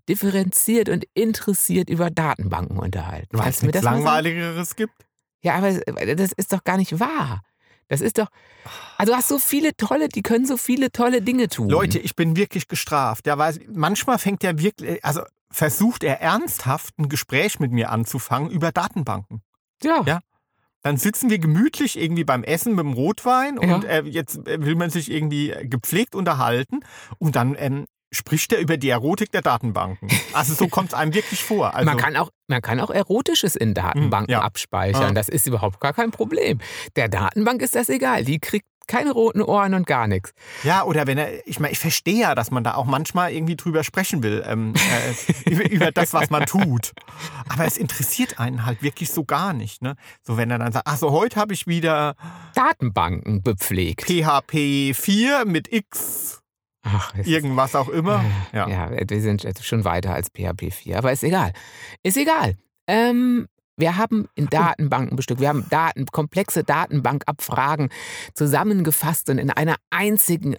differenziert 0.08 0.90
und 0.90 1.06
interessiert 1.14 1.90
über 1.90 2.10
Datenbanken 2.10 2.78
unterhalten? 2.80 3.38
Weil 3.38 3.50
es 3.50 3.62
nichts? 3.62 3.82
Langweiligeres 3.82 4.76
gibt. 4.76 4.94
Ja, 5.42 5.56
aber 5.56 5.72
das 6.16 6.32
ist 6.34 6.52
doch 6.52 6.64
gar 6.64 6.78
nicht 6.78 7.00
wahr. 7.00 7.42
Das 7.88 8.02
ist 8.02 8.18
doch. 8.18 8.28
Also 8.98 9.14
du 9.14 9.18
hast 9.18 9.30
so 9.30 9.40
viele 9.40 9.76
tolle, 9.76 10.10
die 10.10 10.22
können 10.22 10.46
so 10.46 10.58
viele 10.58 10.92
tolle 10.92 11.22
Dinge 11.22 11.48
tun. 11.48 11.70
Leute, 11.70 11.98
ich 11.98 12.16
bin 12.16 12.36
wirklich 12.36 12.68
gestraft. 12.68 13.26
Ja, 13.26 13.38
weil 13.38 13.58
manchmal 13.74 14.20
fängt 14.20 14.44
er 14.44 14.60
wirklich, 14.60 15.04
also 15.04 15.22
versucht 15.52 16.04
er 16.04 16.22
ernsthaft 16.22 17.00
ein 17.00 17.10
Gespräch 17.10 17.60
mit 17.60 17.72
mir 17.72 17.90
anzufangen 17.90 18.52
über 18.52 18.72
Datenbanken. 18.72 19.42
Ja. 19.82 20.04
Ja. 20.06 20.20
Dann 20.84 20.98
sitzen 20.98 21.30
wir 21.30 21.40
gemütlich 21.40 22.00
irgendwie 22.00 22.24
beim 22.24 22.44
Essen 22.44 22.76
mit 22.76 22.86
dem 22.86 22.94
Rotwein 22.94 23.58
und 23.58 23.84
Ja. 23.84 23.90
äh, 23.90 24.04
jetzt 24.06 24.48
äh, 24.48 24.64
will 24.64 24.76
man 24.76 24.90
sich 24.90 25.12
irgendwie 25.12 25.54
gepflegt 25.64 26.16
unterhalten 26.16 26.80
und 27.18 27.36
dann 27.36 27.56
ähm, 27.60 27.86
spricht 28.12 28.54
er 28.54 28.60
über 28.60 28.78
die 28.78 28.90
Erotik 28.90 29.32
der 29.32 29.42
Datenbanken. 29.42 30.10
Also 30.34 30.54
so 30.54 30.68
kommt 30.68 30.90
es 30.90 30.94
einem 30.94 31.14
wirklich 31.14 31.44
vor. 31.44 31.74
Also, 31.80 31.86
man, 31.86 31.98
kann 31.98 32.16
auch, 32.16 32.30
man 32.48 32.62
kann 32.62 32.80
auch 32.80 32.90
Erotisches 32.90 33.56
in 33.56 33.74
Datenbanken 33.74 34.32
ja. 34.32 34.42
abspeichern. 34.42 35.02
Ja. 35.10 35.12
Das 35.12 35.30
ist 35.30 35.46
überhaupt 35.46 35.80
gar 35.80 35.94
kein 35.94 36.12
Problem. 36.12 36.60
Der 36.96 37.08
Datenbank 37.10 37.62
ist 37.62 37.76
das 37.76 37.90
egal. 37.90 38.24
Die 38.24 38.40
kriegt 38.40 38.66
keine 38.90 39.12
roten 39.12 39.42
Ohren 39.42 39.74
und 39.74 39.88
gar 39.88 40.08
nichts. 40.08 40.34
Ja, 40.64 40.84
oder 40.84 41.08
wenn 41.08 41.18
er, 41.18 41.48
ich 41.48 41.60
meine, 41.60 41.72
ich 41.72 41.80
verstehe 41.80 42.20
ja, 42.20 42.36
dass 42.36 42.52
man 42.52 42.64
da 42.66 42.74
auch 42.74 42.86
manchmal 42.86 43.32
irgendwie 43.32 43.56
drüber 43.56 43.86
sprechen 43.86 44.24
will, 44.24 44.44
ähm, 44.46 44.74
äh, 45.46 45.50
über, 45.50 45.70
über 45.70 45.92
das, 45.92 46.14
was 46.14 46.30
man 46.30 46.46
tut. 46.46 46.92
Aber 47.48 47.66
es 47.66 47.78
interessiert 47.78 48.40
einen 48.40 48.66
halt 48.66 48.82
wirklich 48.82 49.12
so 49.12 49.24
gar 49.24 49.54
nicht. 49.54 49.82
Ne? 49.82 49.96
So, 50.24 50.36
wenn 50.36 50.52
er 50.52 50.60
dann 50.60 50.74
sagt, 50.74 50.88
ach 50.88 50.98
so, 50.98 51.12
heute 51.12 51.40
habe 51.40 51.54
ich 51.54 51.68
wieder 51.68 52.16
Datenbanken 52.56 53.42
bepflegt. 53.44 54.06
PHP 54.06 54.94
4 54.94 55.46
mit 55.46 55.72
X, 55.72 56.42
Ach, 56.82 57.14
irgendwas 57.24 57.76
auch 57.76 57.90
immer. 57.90 58.24
Ja. 58.54 58.68
Ja. 58.68 58.90
wir 58.92 59.22
sind 59.22 59.46
schon 59.62 59.84
weiter 59.84 60.14
als 60.14 60.30
PHP 60.30 60.72
4, 60.72 60.98
aber 60.98 61.12
ist 61.12 61.24
egal. 61.24 61.54
Ist 62.04 62.18
egal. 62.18 62.56
Ähm, 62.88 63.48
wir 63.80 63.98
haben 63.98 64.28
in 64.36 64.48
Datenbanken 64.48 65.16
bestückt, 65.16 65.40
wir 65.42 65.50
haben 65.50 65.66
Daten, 65.70 66.06
komplexe 66.08 66.64
Datenbankabfragen 66.64 67.90
zusammengefasst 68.34 69.30
und 69.30 69.38
in 69.38 69.50
einer 69.50 69.76
einzigen 69.90 70.56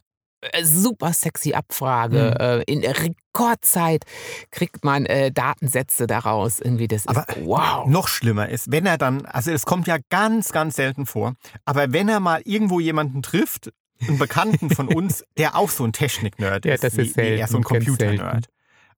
äh, 0.53 0.65
super 0.65 1.12
sexy 1.12 1.53
Abfrage 1.53 2.35
Mhm. 2.35 2.41
äh, 2.41 2.62
in 2.62 2.83
Rekordzeit 2.85 4.05
kriegt 4.50 4.85
man 4.85 5.05
äh, 5.07 5.31
Datensätze 5.31 6.07
daraus. 6.07 6.61
Irgendwie 6.61 6.89
das 6.89 7.07
Aber 7.07 7.29
ist 7.29 7.37
wow. 7.45 7.87
Noch 7.87 8.09
schlimmer 8.09 8.49
ist, 8.49 8.73
wenn 8.73 8.87
er 8.87 8.97
dann, 8.99 9.27
also 9.27 9.50
es 9.53 9.67
kommt 9.67 9.87
ja 9.87 9.99
ganz, 10.09 10.53
ganz 10.53 10.77
selten 10.77 11.05
vor, 11.07 11.35
aber 11.67 11.93
wenn 11.93 12.09
er 12.09 12.21
mal 12.21 12.41
irgendwo 12.45 12.81
jemanden 12.81 13.23
trifft, 13.23 13.71
einen 14.09 14.19
Bekannten 14.19 14.71
von 14.71 14.89
uns, 14.95 15.25
der 15.37 15.57
auch 15.57 15.69
so 15.69 15.85
ein 15.85 15.93
Technik-Nerd 15.93 16.65
Ja, 16.65 16.73
ist, 16.75 16.85
das 16.85 16.95
ist 16.95 17.19
wie, 17.19 17.23
wie 17.23 17.29
er 17.39 17.47
so 17.47 17.59
ein 17.59 17.62
selten, 17.62 17.85
Computer-Nerd, 17.85 18.19
selten. 18.33 18.47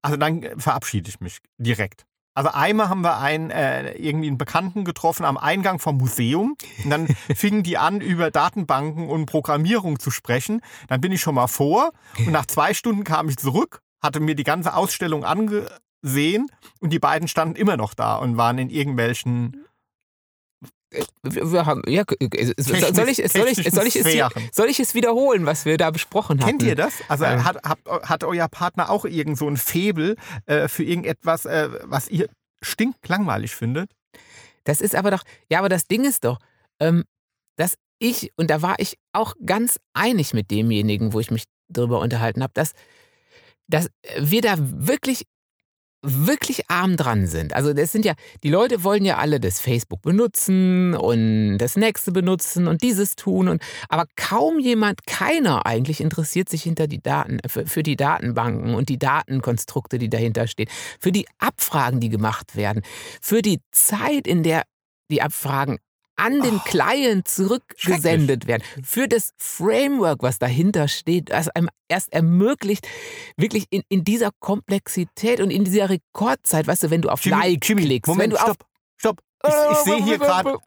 also 0.01 0.17
dann 0.17 0.47
verabschiede 0.61 1.09
ich 1.11 1.19
mich 1.21 1.39
direkt. 1.59 2.07
Also 2.35 2.51
einmal 2.51 2.89
haben 2.89 3.03
wir 3.03 3.19
einen, 3.19 3.51
äh, 3.51 3.93
irgendwie 3.93 4.29
einen 4.29 4.39
Bekannten 4.39 4.85
getroffen 4.85 5.25
am 5.25 5.37
Eingang 5.37 5.79
vom 5.79 5.99
Museum. 5.99 6.57
Und 6.83 6.91
dann 6.91 7.07
fingen 7.35 7.63
die 7.63 7.77
an, 7.77 8.01
über 8.01 8.31
Datenbanken 8.31 9.09
und 9.09 9.27
Programmierung 9.27 9.99
zu 9.99 10.11
sprechen. 10.11 10.63
Dann 10.89 11.01
bin 11.01 11.13
ich 11.13 11.21
schon 11.21 11.35
mal 11.35 11.47
vor 11.47 11.93
und 12.19 12.33
nach 12.33 12.47
zwei 12.47 12.73
Stunden 12.75 13.05
kam 13.05 13.29
ich 13.29 13.37
zurück, 13.37 13.83
hatte 14.01 14.21
mir 14.21 14.35
die 14.35 14.45
ganze 14.45 14.75
Ausstellung 14.75 15.25
angesehen 15.25 16.49
und 16.81 16.93
die 16.93 16.99
beiden 16.99 17.29
standen 17.29 17.57
immer 17.57 17.77
noch 17.77 17.95
da 17.95 18.17
und 18.17 18.37
waren 18.37 18.59
in 18.59 18.71
irgendwelchen 18.71 19.62
Wir 21.23 21.67
haben, 21.67 21.83
ja, 21.87 22.05
soll 22.59 22.79
ich, 22.79 22.87
soll 22.95 23.09
ich, 23.09 23.73
soll 23.73 23.87
ich, 23.87 23.97
es, 23.97 24.55
soll 24.55 24.69
ich 24.69 24.81
es 24.81 24.95
wiederholen, 24.95 25.47
was 25.47 25.65
wir 25.65 25.77
da 25.77 25.91
besprochen 25.91 26.41
hatten? 26.41 26.59
Kennt 26.59 26.63
ihr 26.63 26.75
das? 26.77 26.95
Also 27.09 27.25
Ähm. 27.25 27.45
hat, 27.45 27.63
hat, 27.65 27.79
hat 27.87 28.25
euer 28.25 28.49
Partner 28.49 28.91
auch 28.91 29.05
irgend 29.05 29.39
so 29.39 29.49
ein 29.49 29.57
Febel 29.57 30.17
äh, 30.47 30.69
für 30.69 30.85
irgendetwas, 30.85 31.47
äh, 31.47 31.69
was 31.85 32.09
ihr 32.09 32.29
stinklangweilig 32.63 33.55
findet? 33.55 33.91
Das 34.65 34.81
ist 34.81 34.95
aber 34.95 35.11
doch, 35.11 35.23
ja, 35.51 35.59
aber 35.59 35.69
das 35.69 35.87
Ding 35.87 36.05
ist 36.05 36.25
doch, 36.25 36.39
ähm, 36.81 37.05
dass 37.57 37.75
ich, 37.99 38.33
und 38.37 38.51
da 38.51 38.63
war 38.63 38.77
ich 38.79 38.99
auch 39.13 39.35
ganz 39.45 39.79
einig 39.95 40.35
mit 40.35 40.51
demjenigen, 40.51 41.13
wo 41.13 41.21
ich 41.21 41.31
mich 41.31 41.45
drüber 41.69 42.01
unterhalten 42.01 42.43
habe, 42.43 42.53
dass, 42.55 42.73
dass 43.69 43.89
wir 44.19 44.43
da 44.43 44.57
wirklich, 44.59 45.25
wirklich 46.03 46.69
arm 46.69 46.97
dran 46.97 47.27
sind. 47.27 47.55
Also 47.55 47.73
das 47.73 47.93
sind 47.93 48.05
ja, 48.05 48.15
die 48.43 48.51
Leute 48.51 48.83
wollen 48.85 49.05
ja 49.05 49.19
alle 49.19 49.39
das 49.39 49.61
Facebook 49.61 50.03
benutzen 50.03 50.95
und 50.95 51.59
das 51.59 51.77
nächste 51.77 52.13
benutzen 52.13 52.67
und 52.67 52.83
dieses 52.83 53.15
tun 53.15 53.49
und 53.49 53.63
aber 53.89 54.07
kaum 54.17 54.59
jemand, 54.59 55.07
keiner 55.07 55.65
eigentlich 55.65 56.01
interessiert 56.01 56.49
sich 56.49 56.63
hinter 56.63 56.89
die 56.89 57.03
Daten, 57.03 57.39
für, 57.47 57.67
für 57.67 57.83
die 57.83 57.97
Datenbanken 57.97 58.75
und 58.75 58.89
die 58.89 58.99
Datenkonstrukte, 58.99 59.99
die 59.99 60.11
dahinter 60.11 60.47
stehen, 60.47 60.69
für 60.99 61.13
die 61.13 61.27
Abfragen, 61.39 62.01
die 62.01 62.09
gemacht 62.09 62.57
werden, 62.57 62.83
für 63.21 63.43
die 63.43 63.61
Zeit, 63.71 64.27
in 64.27 64.43
der 64.43 64.63
die 65.11 65.23
Abfragen 65.23 65.79
an 66.17 66.41
den 66.41 66.57
Oh, 66.57 66.63
Client 66.65 67.29
zurückgesendet 67.29 68.47
werden, 68.47 68.63
für 68.83 69.09
das 69.09 69.33
Framework, 69.39 70.23
was 70.23 70.39
dahinter 70.39 70.89
steht, 70.89 71.31
das 71.31 71.49
einem 71.49 71.69
erst 71.89 72.13
ermöglicht, 72.13 72.87
wirklich 73.37 73.67
in, 73.71 73.83
in 73.89 74.05
dieser 74.05 74.31
Komplexität 74.41 75.41
und 75.41 75.51
in 75.51 75.65
dieser 75.65 75.91
Rekordzeit, 75.91 76.67
weißt 76.67 76.85
du, 76.85 76.91
wenn 76.91 77.03
du 77.03 77.09
auf 77.09 77.25
Like 77.25 77.61
klickst, 77.61 78.09
wenn 78.09 78.15
Moment, 78.15 78.33
du 78.35 78.37
auf 78.37 78.43
stopp, 78.43 78.67
stopp. 78.97 79.21
Ich, 79.45 79.53
ich 79.73 79.79
sehe 79.79 80.05
hier 80.05 80.19
gerade 80.19 80.59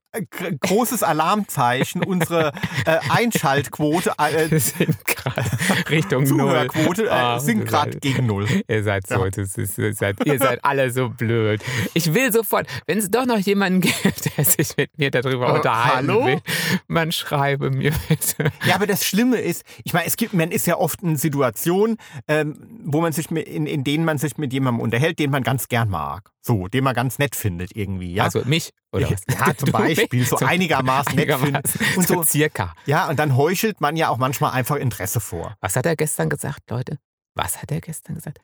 großes 0.61 1.03
Alarmzeichen. 1.03 2.03
Unsere 2.03 2.51
äh, 2.85 2.99
Einschaltquote, 3.09 4.11
äh, 4.17 4.49
Wir 4.51 4.59
sind 4.59 5.05
gerade 5.05 5.41
Richtung. 5.89 6.25
Zuhörquote 6.25 7.05
äh, 7.05 7.09
Ah, 7.09 7.39
sind 7.39 7.59
ihr 7.59 7.65
gerade 7.65 7.97
gegen 7.99 8.25
Null. 8.27 8.47
Ihr 8.67 8.83
seid 8.83 9.07
so, 9.07 9.25
Ja. 9.25 9.31
ist, 9.35 9.57
ihr, 9.77 9.93
seid, 9.93 10.25
ihr 10.25 10.39
seid 10.39 10.63
alle 10.63 10.91
so 10.91 11.09
blöd. 11.09 11.61
Ich 11.93 12.13
will 12.13 12.31
sofort, 12.31 12.67
wenn 12.87 12.97
es 12.99 13.09
doch 13.09 13.25
noch 13.25 13.39
jemanden 13.39 13.81
gibt, 13.81 14.37
der 14.37 14.45
sich 14.45 14.75
mit 14.77 14.97
mir 14.97 15.11
darüber 15.11 15.49
Äh, 15.49 15.53
unterhalten 15.57 16.07
hallo? 16.09 16.25
will, 16.25 16.41
man 16.87 17.11
schreibe 17.11 17.71
mir 17.71 17.91
bitte. 18.07 18.51
Ja, 18.65 18.75
aber 18.75 18.87
das 18.87 19.05
Schlimme 19.05 19.37
ist, 19.37 19.63
ich 19.83 19.93
meine, 19.93 20.05
es 20.07 20.17
gibt, 20.17 20.33
man 20.33 20.51
ist 20.51 20.67
ja 20.67 20.77
oft 20.77 21.01
in 21.01 21.15
Situationen, 21.17 21.97
ähm, 22.27 22.57
wo 22.85 23.01
man 23.01 23.11
sich 23.13 23.29
mit, 23.31 23.47
in, 23.47 23.65
in 23.67 23.83
denen 23.83 24.05
man 24.05 24.17
sich 24.17 24.37
mit 24.37 24.53
jemandem 24.53 24.81
unterhält, 24.81 25.19
den 25.19 25.31
man 25.31 25.43
ganz 25.43 25.67
gern 25.67 25.89
mag. 25.89 26.29
So, 26.41 26.67
den 26.67 26.83
man 26.83 26.93
ganz 26.93 27.17
nett 27.17 27.35
findet 27.35 27.75
irgendwie, 27.75 28.13
ja. 28.13 28.23
Also 28.23 28.43
mich, 28.45 28.69
oder 28.95 29.11
was? 29.11 29.21
Ja, 29.27 29.55
zum? 29.55 29.71
Beispiel, 29.71 30.25
so 30.25 30.37
einigermaßen 30.37 31.15
nett 31.15 31.29
einigermaßen, 31.29 31.79
finden. 31.79 31.97
Und 31.99 32.07
so 32.07 32.13
so, 32.15 32.23
circa. 32.23 32.73
ja, 32.85 33.09
und 33.09 33.19
dann 33.19 33.35
heuchelt 33.35 33.81
man 33.81 33.95
ja 33.95 34.09
auch 34.09 34.17
manchmal 34.17 34.51
einfach 34.51 34.77
Interesse 34.77 35.19
vor. 35.19 35.55
Was 35.61 35.75
hat 35.75 35.85
er 35.85 35.95
gestern 35.95 36.29
gesagt, 36.29 36.69
Leute? 36.69 36.99
Was 37.35 37.61
hat 37.61 37.71
er 37.71 37.81
gestern 37.81 38.15
gesagt? 38.15 38.39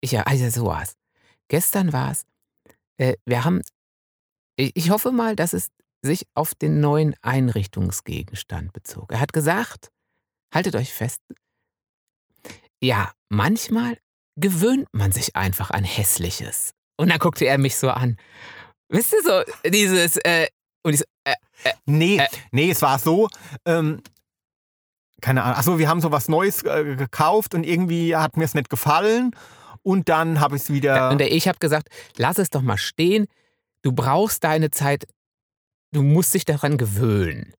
Ich, 0.00 0.12
ja, 0.12 0.22
also 0.22 0.48
so 0.50 0.66
war's. 0.66 0.94
Gestern 1.48 1.92
war's. 1.92 2.24
Äh, 2.98 3.14
wir 3.24 3.44
haben, 3.44 3.62
ich, 4.56 4.72
ich 4.74 4.90
hoffe 4.90 5.12
mal, 5.12 5.36
dass 5.36 5.52
es 5.52 5.70
sich 6.02 6.26
auf 6.34 6.54
den 6.54 6.80
neuen 6.80 7.14
Einrichtungsgegenstand 7.22 8.72
bezog. 8.72 9.12
Er 9.12 9.20
hat 9.20 9.32
gesagt, 9.32 9.90
haltet 10.54 10.76
euch 10.76 10.92
fest, 10.92 11.20
ja, 12.80 13.12
manchmal 13.28 13.98
gewöhnt 14.36 14.88
man 14.92 15.12
sich 15.12 15.34
einfach 15.34 15.70
an 15.70 15.84
Hässliches. 15.84 16.74
Und 16.96 17.10
dann 17.10 17.18
guckte 17.18 17.46
er 17.46 17.58
mich 17.58 17.76
so 17.76 17.90
an. 17.90 18.16
Wisst 18.88 19.12
ihr 19.12 19.22
so, 19.22 19.42
dieses, 19.68 20.16
äh, 20.18 20.46
und 20.82 20.94
ich 20.94 21.00
so, 21.00 21.04
äh, 21.24 21.34
Nee, 21.86 22.18
Äh. 22.18 22.26
nee, 22.52 22.70
es 22.70 22.82
war 22.82 22.98
so, 22.98 23.28
ähm, 23.64 24.02
keine 25.20 25.42
Ahnung, 25.42 25.58
achso, 25.58 25.78
wir 25.78 25.88
haben 25.88 26.00
so 26.00 26.12
was 26.12 26.28
Neues 26.28 26.62
äh, 26.62 26.96
gekauft 26.96 27.54
und 27.54 27.64
irgendwie 27.64 28.14
hat 28.14 28.36
mir 28.36 28.44
es 28.44 28.54
nicht 28.54 28.70
gefallen 28.70 29.34
und 29.82 30.08
dann 30.08 30.40
habe 30.40 30.56
ich 30.56 30.62
es 30.62 30.70
wieder... 30.72 31.10
Und 31.10 31.20
ich 31.20 31.48
habe 31.48 31.58
gesagt, 31.58 31.88
lass 32.16 32.38
es 32.38 32.50
doch 32.50 32.62
mal 32.62 32.76
stehen. 32.76 33.26
Du 33.82 33.92
brauchst 33.92 34.44
deine 34.44 34.70
Zeit. 34.70 35.04
Du 35.92 36.02
musst 36.02 36.34
dich 36.34 36.44
daran 36.44 36.76
gewöhnen. 36.76 37.54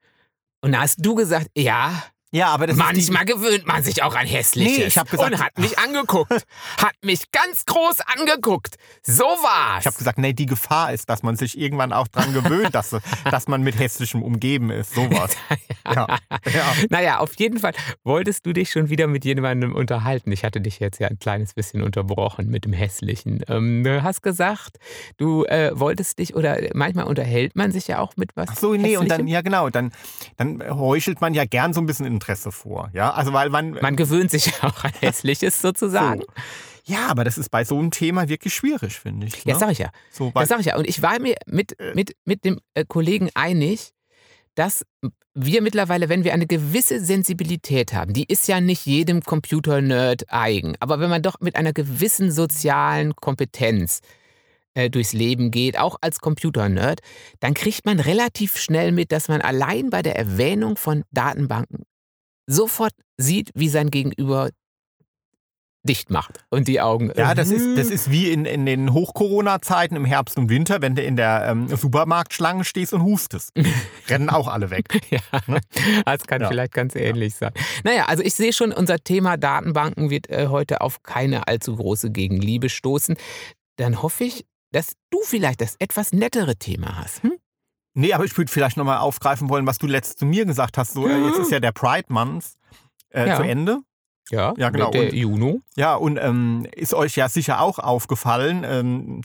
Und 0.62 0.74
da 0.74 0.82
hast 0.82 0.98
du 1.06 1.16
gesagt, 1.16 1.48
ja, 1.58 2.04
ja, 2.32 2.48
aber 2.50 2.74
manchmal 2.74 3.24
gewöhnt 3.26 3.66
man 3.66 3.84
sich 3.84 4.04
auch 4.04 4.14
an 4.16 4.28
Hässliches. 4.28 4.78
Nee, 4.78 4.84
ich 4.84 4.98
hab 4.98 5.10
gesagt- 5.10 5.32
und 5.32 5.40
hat 5.42 5.58
mich 5.58 5.80
angeguckt. 5.80 6.32
hat 6.78 6.96
mich 7.02 7.32
ganz 7.32 7.66
groß 7.66 8.02
angeguckt. 8.18 8.76
So 9.02 9.24
war's. 9.24 9.82
Ich 9.82 9.86
habe 9.88 9.98
gesagt, 9.98 10.18
nee, 10.18 10.34
die 10.34 10.46
Gefahr 10.46 10.92
ist, 10.92 11.10
dass 11.10 11.24
man 11.24 11.38
sich 11.38 11.58
irgendwann 11.58 11.94
auch 11.94 12.08
dran 12.10 12.34
gewöhnt, 12.34 12.76
dass, 12.76 12.96
dass 13.32 13.48
man 13.48 13.62
mit 13.62 13.80
Hässlichem 13.80 14.22
umgeben 14.24 14.70
ist. 14.72 14.94
Sowas. 14.94 15.36
Ja. 15.88 16.06
ja. 16.54 16.74
Naja, 16.90 17.20
auf 17.20 17.34
jeden 17.40 17.60
Fall 17.60 17.72
wolltest 18.04 18.46
du 18.46 18.52
dich 18.52 18.72
schon 18.72 18.90
wieder 18.90 19.08
mit 19.08 19.24
jemandem 19.24 19.74
unterhalten. 19.74 20.34
Ich 20.34 20.44
hatte 20.44 20.60
dich 20.60 20.80
jetzt 20.80 21.00
ja 21.00 21.08
ein 21.08 21.18
kleines 21.18 21.54
bisschen 21.54 21.82
unterbrochen 21.82 22.50
mit 22.50 22.66
dem 22.66 22.74
Hässlichen. 22.74 23.42
Ähm, 23.48 23.86
du 23.86 24.04
hast 24.04 24.22
gesagt, 24.22 24.80
du 25.16 25.46
äh, 25.46 25.72
wolltest 25.74 26.20
dich, 26.20 26.36
oder 26.36 26.58
manchmal 26.74 27.06
unterhält 27.06 27.56
man 27.56 27.72
sich 27.72 27.88
ja 27.88 28.00
auch 28.00 28.18
mit 28.18 28.32
was. 28.36 28.50
Ach 28.52 28.58
so, 28.58 28.74
nee, 28.74 28.98
und 28.98 29.08
dann, 29.10 29.20
Hässlichem. 29.20 29.28
ja 29.28 29.42
genau, 29.42 29.70
dann, 29.70 29.94
dann 30.36 30.62
heuchelt 30.78 31.22
man 31.22 31.34
ja 31.34 31.46
gern 31.46 31.72
so 31.74 31.80
ein 31.80 31.86
bisschen 31.86 32.06
Interesse 32.18 32.52
vor. 32.52 32.90
Ja, 32.94 33.12
also 33.14 33.34
weil 33.34 33.50
man, 33.50 33.72
Man 33.82 33.96
gewöhnt 33.96 34.32
sich 34.32 34.46
ja 34.48 34.54
auch 34.64 34.84
an 34.84 34.92
Hässliches 35.00 35.62
sozusagen. 35.62 36.22
So. 36.22 36.94
ja, 36.94 37.08
aber 37.08 37.24
das 37.24 37.38
ist 37.38 37.50
bei 37.50 37.64
so 37.64 37.78
einem 37.80 37.92
Thema 37.92 38.28
wirklich 38.30 38.54
schwierig, 38.54 39.00
finde 39.00 39.28
ich. 39.28 39.44
Ja, 39.46 39.54
ne? 39.54 39.60
sag 39.60 39.72
ich 39.72 39.80
ja. 39.80 39.90
so, 40.12 40.32
Das 40.36 40.50
sag 40.50 40.60
ich 40.60 40.68
ja. 40.68 40.78
Und 40.78 40.88
ich 40.88 41.02
war 41.02 41.20
mir 41.20 41.36
mit, 41.46 41.80
Äh. 41.80 41.94
mit, 41.96 42.16
mit 42.26 42.44
dem 42.46 42.60
äh, 42.74 42.86
Kollegen 42.88 43.30
einig, 43.34 43.92
dass 44.56 44.84
wir 45.40 45.62
mittlerweile, 45.62 46.10
wenn 46.10 46.24
wir 46.24 46.34
eine 46.34 46.48
gewisse 46.48 47.00
Sensibilität 47.00 47.94
haben, 47.94 48.12
die 48.14 48.26
ist 48.26 48.48
ja 48.48 48.60
nicht 48.60 48.88
jedem 48.88 49.22
Computer-Nerd 49.22 50.26
eigen, 50.34 50.76
aber 50.80 51.00
wenn 51.00 51.12
man 51.12 51.22
doch 51.22 51.36
mit 51.42 51.56
einer 51.56 51.74
gewissen 51.74 52.32
sozialen 52.32 53.16
Kompetenz 53.16 54.00
äh, 54.74 54.90
durchs 54.90 55.14
Leben 55.14 55.52
geht, 55.52 55.78
auch 55.78 55.98
als 56.02 56.22
Computer-Nerd, 56.22 57.02
dann 57.40 57.54
kriegt 57.54 57.86
man 57.86 58.00
relativ 58.00 58.58
schnell 58.58 58.92
mit, 58.92 59.12
dass 59.12 59.28
man 59.28 59.42
allein 59.42 59.92
bei 59.92 60.02
der 60.02 60.16
Erwähnung 60.18 60.76
von 60.76 61.04
Datenbanken 61.12 61.84
sofort 62.48 62.94
sieht, 63.18 63.52
wie 63.56 63.70
sein 63.70 63.92
Gegenüber 63.92 64.50
dicht 65.84 66.10
macht 66.10 66.44
und 66.50 66.68
die 66.68 66.82
Augen. 66.82 67.14
ja, 67.16 67.34
das 67.34 67.50
ist, 67.50 67.78
das 67.78 67.88
ist 67.90 68.12
wie 68.12 68.30
in, 68.30 68.44
in 68.44 68.66
den 68.66 68.92
Hoch-Corona-Zeiten 68.92 69.96
im 69.96 70.04
Herbst 70.04 70.38
und 70.38 70.50
Winter, 70.50 70.82
wenn 70.82 70.96
du 70.96 71.02
in 71.02 71.16
der 71.16 71.48
ähm, 71.50 71.70
Supermarktschlange 71.70 72.66
stehst 72.66 72.92
und 72.94 73.04
hustest. 73.04 73.54
Rennen 74.10 74.30
auch 74.30 74.48
alle 74.50 74.70
weg. 74.70 74.88
Ja, 75.10 75.22
das 76.06 76.28
kann 76.28 76.42
Ja. 76.42 76.50
vielleicht 76.50 76.74
ganz 76.74 76.94
ähnlich 76.96 77.36
sein. 77.36 77.54
Naja, 77.86 78.06
also 78.08 78.22
ich 78.22 78.34
sehe 78.34 78.52
schon, 78.52 78.74
unser 78.74 78.98
Thema 79.00 79.38
Datenbanken 79.38 80.10
wird 80.10 80.30
äh, 80.30 80.48
heute 80.50 80.82
auf 80.82 81.04
keine 81.04 81.48
allzu 81.48 81.78
große 81.78 82.12
Gegenliebe 82.12 82.68
stoßen. 82.68 83.16
Dann 83.78 84.02
hoffe 84.02 84.26
ich, 84.26 84.46
dass 84.74 84.92
du 85.12 85.20
vielleicht 85.24 85.62
das 85.62 85.76
etwas 85.80 86.12
nettere 86.12 86.58
Thema 86.58 86.98
hast. 86.98 87.24
Hm? 87.24 87.38
Nee, 88.00 88.14
aber 88.14 88.26
ich 88.26 88.38
würde 88.38 88.52
vielleicht 88.52 88.78
nochmal 88.78 89.00
aufgreifen 89.00 89.50
wollen, 89.50 89.66
was 89.66 89.80
du 89.80 89.88
letzt 89.88 90.20
zu 90.20 90.26
mir 90.26 90.46
gesagt 90.46 90.78
hast. 90.78 90.94
So, 90.94 91.08
äh, 91.08 91.26
jetzt 91.26 91.40
ist 91.40 91.52
ja 91.52 91.60
der 91.60 91.72
Pride 91.72 92.06
Month 92.10 92.46
äh, 93.10 93.28
Ja. 93.28 93.36
zu 93.38 93.42
Ende. 93.44 93.80
Ja, 94.30 94.54
Ja, 94.58 94.70
genau. 94.70 94.92
Der 94.92 95.04
Und- 95.06 95.14
Juno. 95.14 95.60
Ja, 95.76 95.96
und 95.96 96.18
ähm, 96.22 96.68
ist 96.76 96.94
euch 96.94 97.16
ja 97.16 97.28
sicher 97.30 97.60
auch 97.62 97.80
aufgefallen, 97.80 98.64
ähm, 98.66 99.22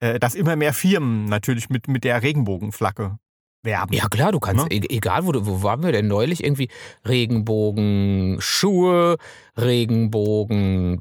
äh, 0.00 0.20
dass 0.20 0.34
immer 0.34 0.54
mehr 0.56 0.72
Firmen 0.72 1.24
natürlich 1.24 1.68
mit, 1.70 1.88
mit 1.88 2.04
der 2.04 2.22
Regenbogenflagge 2.22 3.16
werben. 3.64 3.94
Ja 3.94 4.08
klar, 4.08 4.30
du 4.30 4.40
kannst, 4.40 4.68
Ne? 4.68 4.74
e 4.76 4.82
egal 4.96 5.24
wo, 5.26 5.32
du, 5.32 5.46
wo 5.46 5.62
waren 5.62 5.82
wir 5.82 5.90
denn 5.92 6.06
neulich, 6.06 6.44
irgendwie 6.44 6.68
Regenbogen 7.08 8.36
Schuhe, 8.40 9.16
Regenbogen 9.56 11.00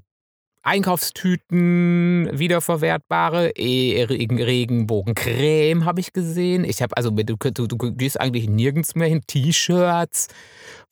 Einkaufstüten, 0.64 2.30
wiederverwertbare, 2.32 3.54
Regen, 3.58 4.42
Regenbogencreme 4.42 5.86
habe 5.86 6.00
ich 6.00 6.14
gesehen. 6.14 6.66
Ich 6.66 6.82
habe 6.82 6.96
also, 6.98 7.10
du, 7.10 7.36
du, 7.36 7.68
du 7.68 7.78
gehst 7.94 8.20
eigentlich 8.20 8.48
nirgends 8.48 8.94
mehr 8.94 9.08
hin, 9.08 9.22
T-Shirts, 9.26 10.28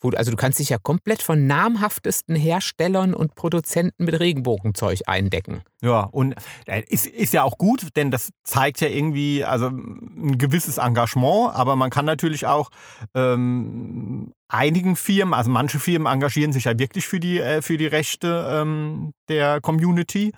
Wo, 0.02 0.10
also 0.12 0.32
du 0.32 0.38
kannst 0.38 0.60
dich 0.60 0.70
ja 0.70 0.78
komplett 0.78 1.22
von 1.22 1.48
namhaftesten 1.48 2.36
Herstellern 2.36 3.14
und 3.14 3.36
Produzenten 3.36 4.06
mit 4.06 4.20
Regenbogenzeug 4.20 5.02
eindecken. 5.08 5.62
Ja, 5.82 6.02
und 6.02 6.36
äh, 6.66 6.84
ist, 6.88 7.06
ist 7.06 7.34
ja 7.34 7.44
auch 7.44 7.58
gut, 7.58 7.96
denn 7.96 8.12
das 8.12 8.32
zeigt 8.44 8.82
ja 8.82 8.88
irgendwie 8.88 9.44
also 9.44 9.68
ein 9.68 10.38
gewisses 10.38 10.78
Engagement, 10.78 11.54
aber 11.54 11.76
man 11.76 11.90
kann 11.90 12.06
natürlich 12.06 12.46
auch 12.48 12.70
ähm, 13.14 14.34
einigen 14.50 14.96
Firmen, 14.96 15.34
also 15.34 15.50
manche 15.50 15.80
Firmen 15.80 16.12
engagieren 16.12 16.52
sich 16.52 16.66
ja 16.66 16.78
wirklich 16.78 17.08
für 17.08 17.20
die, 17.20 17.40
äh, 17.40 17.62
für 17.62 17.78
die 17.78 17.88
Rechte 17.88 18.48
ähm, 18.52 19.14
der 19.30 19.62
Community. 19.62 20.34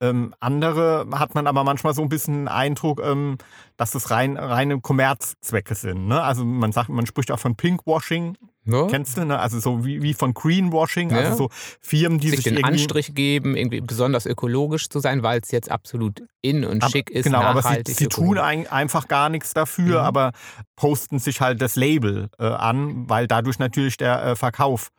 Ähm, 0.00 0.34
andere 0.40 1.06
hat 1.12 1.34
man 1.34 1.46
aber 1.46 1.64
manchmal 1.64 1.92
so 1.92 2.02
ein 2.02 2.08
bisschen 2.08 2.34
den 2.34 2.48
Eindruck, 2.48 3.02
ähm, 3.04 3.36
dass 3.76 3.90
das 3.90 4.10
rein, 4.10 4.36
reine 4.36 4.80
Kommerzzwecke 4.80 5.74
sind. 5.74 6.06
Ne? 6.06 6.22
Also 6.22 6.44
man 6.44 6.72
sagt, 6.72 6.88
man 6.88 7.06
spricht 7.06 7.30
auch 7.30 7.40
von 7.40 7.56
Pinkwashing. 7.56 8.36
Ja. 8.66 8.86
Kennst 8.88 9.16
du, 9.16 9.24
ne? 9.24 9.38
Also 9.38 9.60
so 9.60 9.84
wie, 9.84 10.02
wie 10.02 10.14
von 10.14 10.34
Greenwashing, 10.34 11.12
also 11.12 11.22
ja. 11.22 11.30
also 11.30 11.44
so 11.44 11.50
Firmen, 11.80 12.18
die 12.18 12.30
sich, 12.30 12.42
sich 12.42 12.54
den 12.54 12.64
Anstrich 12.64 13.14
geben, 13.14 13.56
irgendwie 13.56 13.80
besonders 13.80 14.26
ökologisch 14.26 14.88
zu 14.88 14.98
sein, 15.00 15.22
weil 15.22 15.40
es 15.40 15.50
jetzt 15.52 15.70
absolut 15.70 16.22
in 16.42 16.64
und 16.64 16.82
aber, 16.82 16.90
schick 16.90 17.10
ist. 17.10 17.24
Genau, 17.24 17.40
aber 17.40 17.62
sie, 17.62 17.92
sie 17.92 18.06
tun 18.08 18.38
ein, 18.38 18.66
einfach 18.66 19.08
gar 19.08 19.28
nichts 19.28 19.54
dafür, 19.54 20.00
mhm. 20.00 20.06
aber 20.06 20.32
posten 20.74 21.18
sich 21.18 21.40
halt 21.40 21.62
das 21.62 21.76
Label 21.76 22.28
äh, 22.38 22.44
an, 22.44 23.08
weil 23.08 23.26
dadurch 23.26 23.58
natürlich 23.58 23.96
der 23.96 24.22
äh, 24.24 24.36
Verkauf 24.36 24.90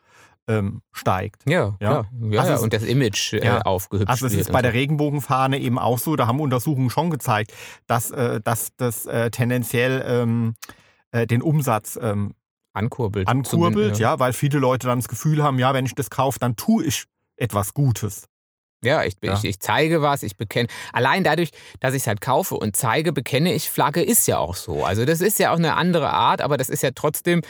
ähm, 0.47 0.81
steigt. 0.93 1.43
Ja, 1.45 1.75
ja, 1.81 2.05
ja, 2.21 2.39
also 2.39 2.53
ja 2.53 2.59
und 2.59 2.73
das 2.73 2.83
Image 2.83 3.33
äh, 3.33 3.45
ja, 3.45 3.61
aufgehübscht 3.61 4.09
Also 4.09 4.27
es 4.27 4.33
ist 4.33 4.51
bei 4.51 4.61
der 4.61 4.73
Regenbogenfahne 4.73 5.59
eben 5.59 5.77
auch 5.77 5.99
so, 5.99 6.15
da 6.15 6.27
haben 6.27 6.39
Untersuchungen 6.39 6.89
schon 6.89 7.09
gezeigt, 7.09 7.53
dass, 7.85 8.11
äh, 8.11 8.39
dass 8.41 8.69
das 8.77 9.05
äh, 9.05 9.29
tendenziell 9.29 10.03
ähm, 10.07 10.55
äh, 11.11 11.27
den 11.27 11.41
Umsatz 11.41 11.99
ähm, 12.01 12.33
ankurbelt. 12.77 13.27
Ankurbelt, 13.27 13.99
ja. 13.99 14.11
ja, 14.11 14.19
weil 14.19 14.33
viele 14.33 14.59
Leute 14.59 14.87
dann 14.87 14.99
das 14.99 15.07
Gefühl 15.07 15.43
haben, 15.43 15.59
ja, 15.59 15.73
wenn 15.73 15.85
ich 15.85 15.95
das 15.95 16.09
kaufe, 16.09 16.39
dann 16.39 16.55
tue 16.55 16.85
ich 16.85 17.05
etwas 17.35 17.73
Gutes. 17.73 18.27
Ja, 18.83 19.03
ich, 19.03 19.15
ja. 19.23 19.33
Ich, 19.33 19.43
ich, 19.43 19.59
zeige 19.59 20.01
was, 20.01 20.21
ich 20.21 20.37
bekenne. 20.37 20.67
Allein 20.93 21.23
dadurch, 21.23 21.49
dass 21.79 21.95
ich 21.95 22.03
es 22.03 22.07
halt 22.07 22.21
kaufe 22.21 22.55
und 22.55 22.75
zeige, 22.75 23.11
bekenne 23.11 23.53
ich 23.53 23.71
Flagge, 23.71 24.03
ist 24.03 24.27
ja 24.27 24.37
auch 24.37 24.55
so. 24.55 24.85
Also 24.85 25.03
das 25.03 25.19
ist 25.19 25.39
ja 25.39 25.51
auch 25.51 25.57
eine 25.57 25.75
andere 25.75 26.11
Art, 26.11 26.41
aber 26.41 26.57
das 26.57 26.69
ist 26.69 26.83
ja 26.83 26.91
trotzdem 26.93 27.41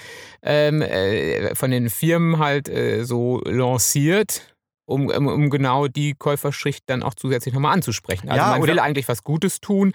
ähm, 0.41 0.81
äh, 0.81 1.53
von 1.53 1.69
den 1.69 1.89
Firmen 1.89 2.39
halt 2.39 2.69
äh, 2.69 3.03
so 3.03 3.41
lanciert. 3.43 4.55
Um, 4.89 5.09
um, 5.09 5.49
genau 5.49 5.89
die 5.89 6.13
Käuferschicht 6.13 6.85
dann 6.89 7.03
auch 7.03 7.13
zusätzlich 7.13 7.53
nochmal 7.53 7.73
anzusprechen. 7.73 8.29
Also 8.29 8.41
ja, 8.41 8.51
man 8.51 8.65
will 8.65 8.79
eigentlich 8.79 9.09
was 9.09 9.25
Gutes 9.25 9.59
tun, 9.59 9.91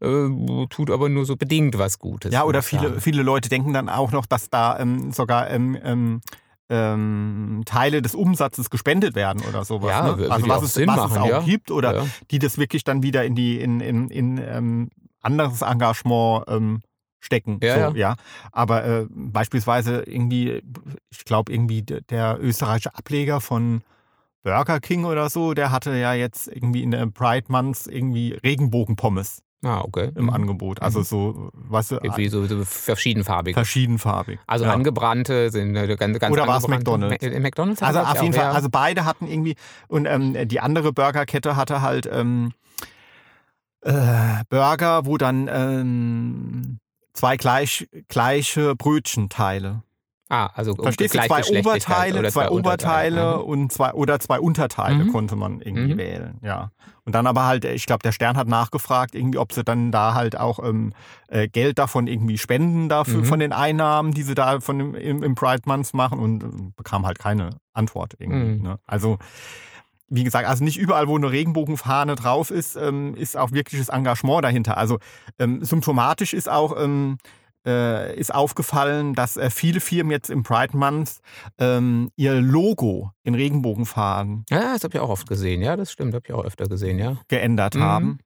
äh, 0.00 0.28
tut 0.68 0.90
aber 0.90 1.08
nur 1.08 1.24
so 1.24 1.36
bedingt 1.36 1.78
was 1.78 2.00
Gutes. 2.00 2.34
Ja, 2.34 2.42
oder 2.42 2.60
viele, 2.60 3.00
viele 3.00 3.22
Leute 3.22 3.48
denken 3.48 3.72
dann 3.72 3.88
auch 3.88 4.10
noch, 4.10 4.26
dass 4.26 4.50
da 4.50 4.80
ähm, 4.80 5.12
sogar 5.12 5.48
ähm, 5.48 5.78
ähm 5.82 6.20
ähm, 6.72 7.62
Teile 7.66 8.00
des 8.00 8.14
Umsatzes 8.14 8.70
gespendet 8.70 9.14
werden 9.14 9.42
oder 9.46 9.64
sowas. 9.64 9.90
Ja, 9.90 10.16
ne? 10.16 10.30
Also 10.30 10.48
was, 10.48 10.62
es, 10.62 10.76
was 10.78 10.86
machen, 10.86 11.12
es, 11.12 11.18
auch 11.18 11.28
ja. 11.28 11.40
gibt 11.40 11.70
oder 11.70 11.96
ja. 11.96 12.06
die 12.30 12.38
das 12.38 12.56
wirklich 12.56 12.82
dann 12.82 13.02
wieder 13.02 13.24
in 13.24 13.34
die 13.34 13.60
in, 13.60 13.80
in, 13.80 14.08
in 14.08 14.38
ähm, 14.38 14.88
anderes 15.20 15.60
Engagement 15.60 16.44
ähm, 16.48 16.80
stecken. 17.20 17.60
Ja, 17.62 17.90
so, 17.90 17.96
ja. 17.96 18.16
Aber 18.52 18.84
äh, 18.84 19.06
beispielsweise 19.10 20.02
irgendwie, 20.02 20.62
ich 21.10 21.24
glaube 21.24 21.52
irgendwie 21.52 21.82
der 21.82 22.38
österreichische 22.40 22.94
Ableger 22.94 23.40
von 23.40 23.82
Burger 24.42 24.80
King 24.80 25.04
oder 25.04 25.30
so, 25.30 25.54
der 25.54 25.70
hatte 25.70 25.94
ja 25.96 26.14
jetzt 26.14 26.48
irgendwie 26.48 26.82
in 26.82 26.90
der 26.90 27.06
Pride 27.06 27.46
Month 27.48 27.86
irgendwie 27.86 28.32
Regenbogenpommes 28.32 29.42
Ah, 29.64 29.80
okay. 29.82 30.10
Im 30.16 30.24
mhm. 30.24 30.30
Angebot. 30.30 30.82
Also 30.82 31.00
mhm. 31.00 31.04
so, 31.04 31.50
weißt 31.52 31.92
du. 31.92 31.94
Irgendwie 32.02 32.28
so, 32.28 32.44
so 32.46 32.64
verschiedenfarbig. 32.64 33.54
Verschiedenfarbig. 33.54 34.40
Also 34.46 34.64
ja. 34.64 34.72
angebrannte 34.72 35.50
sind 35.50 35.76
äh, 35.76 35.96
ganz, 35.96 36.18
ganz 36.18 36.32
Oder 36.32 36.48
war 36.48 36.58
es 36.58 36.66
McDonalds? 36.66 37.24
Äh, 37.24 37.38
McDonalds 37.38 37.80
also 37.80 38.00
auf 38.00 38.20
jeden 38.20 38.34
auch, 38.34 38.38
Fall, 38.38 38.50
ja. 38.50 38.52
also 38.52 38.68
beide 38.70 39.04
hatten 39.04 39.28
irgendwie, 39.28 39.54
und 39.86 40.06
ähm, 40.06 40.48
die 40.48 40.58
andere 40.58 40.92
Burgerkette 40.92 41.54
hatte 41.54 41.80
halt 41.80 42.08
ähm, 42.12 42.52
äh, 43.82 44.42
Burger, 44.48 45.06
wo 45.06 45.16
dann 45.16 45.48
ähm, 45.52 46.78
zwei 47.12 47.36
gleich, 47.36 47.88
gleiche 48.08 48.74
Brötchenteile 48.74 49.82
Ah, 50.32 50.48
also 50.54 50.74
Verstehst 50.74 51.14
du, 51.14 51.20
zwei 51.20 51.42
Oberteile, 51.44 52.20
oder 52.20 52.30
zwei, 52.30 52.46
zwei 52.46 52.50
Oberteile 52.50 53.36
mhm. 53.36 53.44
und 53.44 53.70
zwei 53.70 53.92
oder 53.92 54.18
zwei 54.18 54.40
Unterteile 54.40 55.04
mhm. 55.04 55.12
konnte 55.12 55.36
man 55.36 55.60
irgendwie 55.60 55.92
mhm. 55.92 55.98
wählen, 55.98 56.38
ja. 56.40 56.70
Und 57.04 57.14
dann 57.14 57.26
aber 57.26 57.44
halt, 57.44 57.66
ich 57.66 57.84
glaube, 57.84 58.02
der 58.02 58.12
Stern 58.12 58.38
hat 58.38 58.48
nachgefragt, 58.48 59.14
irgendwie, 59.14 59.36
ob 59.36 59.52
sie 59.52 59.62
dann 59.62 59.92
da 59.92 60.14
halt 60.14 60.40
auch 60.40 60.58
ähm, 60.64 60.94
äh, 61.28 61.48
Geld 61.48 61.78
davon 61.78 62.06
irgendwie 62.06 62.38
spenden 62.38 62.88
dafür 62.88 63.18
mhm. 63.18 63.24
von 63.26 63.40
den 63.40 63.52
Einnahmen, 63.52 64.14
die 64.14 64.22
sie 64.22 64.34
da 64.34 64.60
von 64.60 64.78
dem, 64.78 64.94
im, 64.94 65.22
im 65.22 65.34
Pride 65.34 65.64
Month 65.66 65.92
machen 65.92 66.18
und 66.18 66.42
äh, 66.42 66.46
bekam 66.76 67.04
halt 67.04 67.18
keine 67.18 67.50
Antwort 67.74 68.14
irgendwie. 68.18 68.56
Mhm. 68.56 68.62
Ne? 68.62 68.78
Also 68.86 69.18
wie 70.08 70.24
gesagt, 70.24 70.48
also 70.48 70.64
nicht 70.64 70.78
überall, 70.78 71.08
wo 71.08 71.16
eine 71.16 71.30
Regenbogenfahne 71.30 72.14
drauf 72.14 72.50
ist, 72.50 72.76
ähm, 72.76 73.14
ist 73.16 73.36
auch 73.36 73.52
wirkliches 73.52 73.90
Engagement 73.90 74.44
dahinter. 74.44 74.78
Also 74.78 74.98
ähm, 75.38 75.62
symptomatisch 75.62 76.32
ist 76.32 76.48
auch, 76.48 76.74
ähm, 76.82 77.18
äh, 77.66 78.16
ist 78.16 78.34
aufgefallen, 78.34 79.14
dass 79.14 79.36
äh, 79.36 79.50
viele 79.50 79.80
Firmen 79.80 80.10
jetzt 80.10 80.30
im 80.30 80.42
Pride 80.42 80.76
Month 80.76 81.20
ähm, 81.58 82.10
ihr 82.16 82.40
Logo 82.40 83.12
in 83.22 83.34
Regenbogenfarben. 83.34 84.44
Ja, 84.50 84.72
das 84.72 84.84
habe 84.84 84.94
ich 84.94 85.00
auch 85.00 85.10
oft 85.10 85.28
gesehen, 85.28 85.62
ja, 85.62 85.76
das 85.76 85.92
stimmt, 85.92 86.14
habe 86.14 86.24
ich 86.26 86.32
auch 86.32 86.44
öfter 86.44 86.66
gesehen, 86.66 86.98
ja. 86.98 87.16
Geändert 87.28 87.74
mhm. 87.74 87.82
haben. 87.82 88.18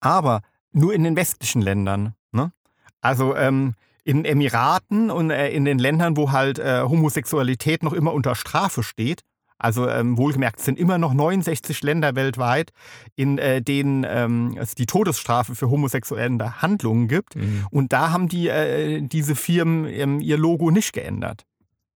Aber 0.00 0.42
nur 0.72 0.94
in 0.94 1.04
den 1.04 1.16
westlichen 1.16 1.62
Ländern. 1.62 2.14
Ne? 2.32 2.52
Also 3.00 3.34
ähm, 3.36 3.74
in 4.04 4.24
Emiraten 4.24 5.10
und 5.10 5.30
äh, 5.30 5.50
in 5.50 5.64
den 5.64 5.78
Ländern, 5.78 6.16
wo 6.16 6.32
halt 6.32 6.58
äh, 6.58 6.82
Homosexualität 6.82 7.82
noch 7.82 7.92
immer 7.92 8.12
unter 8.12 8.34
Strafe 8.34 8.82
steht, 8.82 9.22
also 9.58 9.88
ähm, 9.88 10.16
wohlgemerkt, 10.16 10.58
es 10.60 10.64
sind 10.64 10.78
immer 10.78 10.98
noch 10.98 11.12
69 11.12 11.82
Länder 11.82 12.14
weltweit, 12.14 12.72
in 13.16 13.38
äh, 13.38 13.60
denen 13.60 14.06
ähm, 14.08 14.56
es 14.58 14.74
die 14.74 14.86
Todesstrafe 14.86 15.54
für 15.54 15.70
homosexuelle 15.70 16.62
Handlungen 16.62 17.08
gibt. 17.08 17.36
Mhm. 17.36 17.66
Und 17.70 17.92
da 17.92 18.10
haben 18.12 18.28
die, 18.28 18.48
äh, 18.48 19.00
diese 19.02 19.34
Firmen 19.34 19.86
ähm, 19.86 20.20
ihr 20.20 20.38
Logo 20.38 20.70
nicht 20.70 20.92
geändert. 20.92 21.44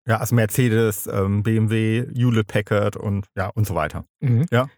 Ja, 0.06 0.18
also 0.18 0.34
Mercedes, 0.34 1.06
ähm, 1.06 1.44
BMW, 1.44 2.06
Hewlett 2.12 2.48
Packard 2.48 2.96
und 2.96 3.26
ja 3.36 3.48
und 3.48 3.66
so 3.66 3.74
weiter. 3.74 4.04
Mhm. 4.20 4.46
Ja. 4.50 4.68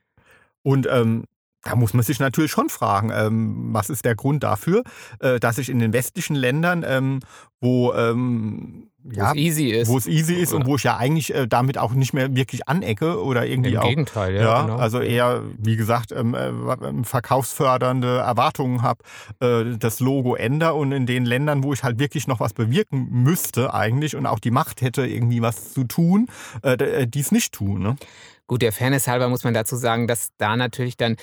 Und 0.62 0.86
ähm, 0.90 1.24
da 1.64 1.76
muss 1.76 1.94
man 1.94 2.02
sich 2.02 2.20
natürlich 2.20 2.50
schon 2.50 2.68
fragen, 2.68 3.10
ähm, 3.14 3.68
was 3.72 3.90
ist 3.90 4.04
der 4.04 4.14
Grund 4.14 4.42
dafür, 4.42 4.82
äh, 5.20 5.40
dass 5.40 5.56
sich 5.56 5.70
in 5.70 5.78
den 5.78 5.92
westlichen 5.92 6.36
Ländern, 6.36 6.84
ähm, 6.86 7.20
wo 7.60 7.92
ähm, 7.94 8.90
ja, 9.10 9.32
es 9.32 9.36
easy 9.36 9.68
ist. 9.68 9.88
Wo 9.88 9.98
es 9.98 10.06
easy 10.06 10.34
ist 10.34 10.54
und 10.54 10.66
wo 10.66 10.76
ich 10.76 10.84
ja 10.84 10.96
eigentlich 10.96 11.34
äh, 11.34 11.46
damit 11.46 11.76
auch 11.76 11.92
nicht 11.92 12.14
mehr 12.14 12.34
wirklich 12.34 12.68
anecke 12.68 13.22
oder 13.22 13.46
irgendwie 13.46 13.74
Im 13.74 13.78
auch. 13.78 13.88
Gegenteil, 13.88 14.34
ja. 14.34 14.42
ja 14.42 14.62
genau. 14.62 14.76
Also 14.76 15.00
eher, 15.00 15.42
wie 15.58 15.76
gesagt, 15.76 16.12
ähm, 16.12 16.34
äh, 16.34 16.48
ähm, 16.48 17.04
verkaufsfördernde 17.04 18.18
Erwartungen 18.18 18.82
habe, 18.82 19.02
äh, 19.40 19.76
das 19.78 20.00
Logo 20.00 20.34
ändere 20.36 20.74
und 20.74 20.92
in 20.92 21.04
den 21.04 21.26
Ländern, 21.26 21.62
wo 21.62 21.72
ich 21.74 21.84
halt 21.84 21.98
wirklich 21.98 22.26
noch 22.26 22.40
was 22.40 22.54
bewirken 22.54 23.08
müsste 23.10 23.74
eigentlich 23.74 24.16
und 24.16 24.26
auch 24.26 24.38
die 24.38 24.50
Macht 24.50 24.80
hätte, 24.80 25.06
irgendwie 25.06 25.42
was 25.42 25.74
zu 25.74 25.84
tun, 25.84 26.28
äh, 26.62 26.72
äh 26.72 27.06
dies 27.06 27.30
nicht 27.30 27.52
tun. 27.52 27.82
Ne? 27.82 27.96
Gut, 28.46 28.60
der 28.60 28.72
Fairness 28.72 29.08
halber 29.08 29.30
muss 29.30 29.42
man 29.42 29.54
dazu 29.54 29.74
sagen, 29.74 30.06
dass 30.06 30.28
da 30.36 30.54
natürlich 30.54 30.98
dann 30.98 31.16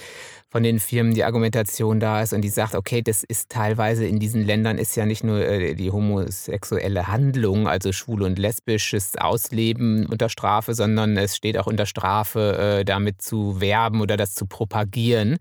von 0.50 0.64
den 0.64 0.80
Firmen 0.80 1.14
die 1.14 1.24
Argumentation 1.24 2.00
da 2.00 2.22
ist 2.24 2.34
und 2.34 2.42
die 2.42 2.50
sagt, 2.50 2.74
okay, 2.74 3.04
das 3.04 3.24
ist 3.24 3.50
teilweise 3.50 4.08
in 4.08 4.18
diesen 4.20 4.44
Ländern 4.44 4.80
ist 4.80 4.96
ja 4.96 5.06
nicht 5.06 5.24
nur 5.24 5.40
äh, 5.40 5.76
die 5.76 5.92
homosexuelle 5.92 7.08
Handlung, 7.08 7.68
also 7.68 7.92
schwul 7.92 8.24
und 8.24 8.40
lesbisches 8.40 9.18
Ausleben 9.18 10.08
unter 10.08 10.30
Strafe, 10.30 10.74
sondern 10.74 11.16
es 11.16 11.36
steht 11.36 11.60
auch 11.60 11.68
unter 11.68 11.86
Strafe, 11.86 12.80
äh, 12.80 12.86
damit 12.86 13.22
zu 13.22 13.62
werben 13.62 14.02
oder 14.02 14.18
das 14.18 14.34
zu 14.34 14.48
propagieren, 14.48 15.38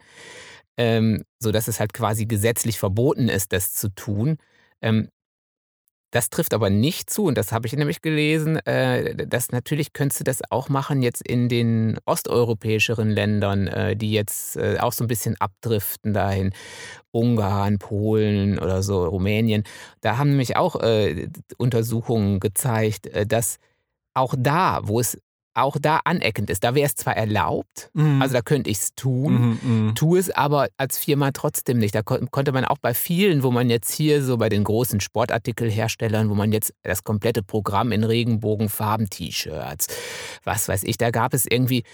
ähm, 0.77 1.25
sodass 1.39 1.67
es 1.67 1.81
halt 1.81 1.95
quasi 1.95 2.27
gesetzlich 2.27 2.79
verboten 2.79 3.31
ist, 3.31 3.53
das 3.55 3.73
zu 3.73 3.89
tun. 3.89 4.37
Das 6.11 6.29
trifft 6.29 6.55
aber 6.55 6.71
nicht 6.71 7.09
zu, 7.09 7.25
und 7.25 7.39
das 7.39 7.53
habe 7.53 7.69
ich 7.69 7.73
nämlich 7.73 8.03
gelesen, 8.03 8.57
äh, 8.67 9.27
dass 9.27 9.53
natürlich 9.53 9.93
könntest 9.93 10.21
du 10.21 10.25
das 10.25 10.41
auch 10.51 10.69
machen 10.69 11.03
jetzt 11.03 11.23
in 11.23 11.49
den 11.49 11.99
osteuropäischeren 12.05 13.11
Ländern, 13.11 13.69
äh, 13.69 13.97
die 13.97 14.13
jetzt 14.13 14.57
äh, 14.57 14.79
auch 14.81 14.93
so 14.93 15.05
ein 15.05 15.09
bisschen 15.09 15.37
abdriften 15.41 16.13
dahin. 16.13 16.53
Ungarn, 17.13 17.79
Polen 17.79 18.59
oder 18.59 18.83
so, 18.83 19.05
Rumänien. 19.05 19.65
Da 20.01 20.17
haben 20.17 20.31
nämlich 20.31 20.57
auch 20.57 20.77
Untersuchungen 21.59 22.39
gezeigt, 22.39 23.11
dass 23.27 23.59
auch 24.15 24.35
da, 24.39 24.79
wo 24.85 25.01
es 25.01 25.19
auch 25.61 25.77
da 25.81 26.01
aneckend 26.05 26.51
ist. 26.51 26.65
Da 26.65 26.75
wäre 26.75 26.87
es 26.87 26.95
zwar 26.95 27.17
erlaubt, 27.17 27.91
mhm. 27.95 28.21
also 28.21 28.35
da 28.35 28.43
könnte 28.43 28.71
ich 28.71 28.79
es 28.79 28.95
tun, 28.95 29.59
mhm, 29.63 29.87
mhm, 29.87 29.95
tue 29.95 30.19
es 30.19 30.31
aber 30.31 30.69
als 30.77 30.99
Firma 30.99 31.31
trotzdem 31.33 31.79
nicht. 31.79 31.95
Da 31.95 32.03
konnte 32.03 32.53
man 32.53 32.65
auch 32.65 32.79
bei 32.79 32.95
vielen, 32.95 33.43
wo 33.43 33.51
man 33.51 33.71
jetzt 33.71 33.93
hier 33.93 34.23
so 34.23 34.37
bei 34.37 34.49
den 34.49 34.65
großen 34.65 35.01
Sportartikelherstellern, 35.01 36.31
wo 36.31 36.35
man 36.35 36.53
jetzt 36.53 36.75
das 36.83 37.05
komplette 37.05 37.43
Programm 37.43 37.93
in 37.93 38.05
Regenbogenfarben, 38.05 39.11
T-Shirts, 39.11 39.89
was 40.45 40.69
weiß 40.69 40.85
ich, 40.85 40.97
da 40.99 41.11
gab 41.11 41.35
es 41.35 41.47
irgendwie 41.49 41.85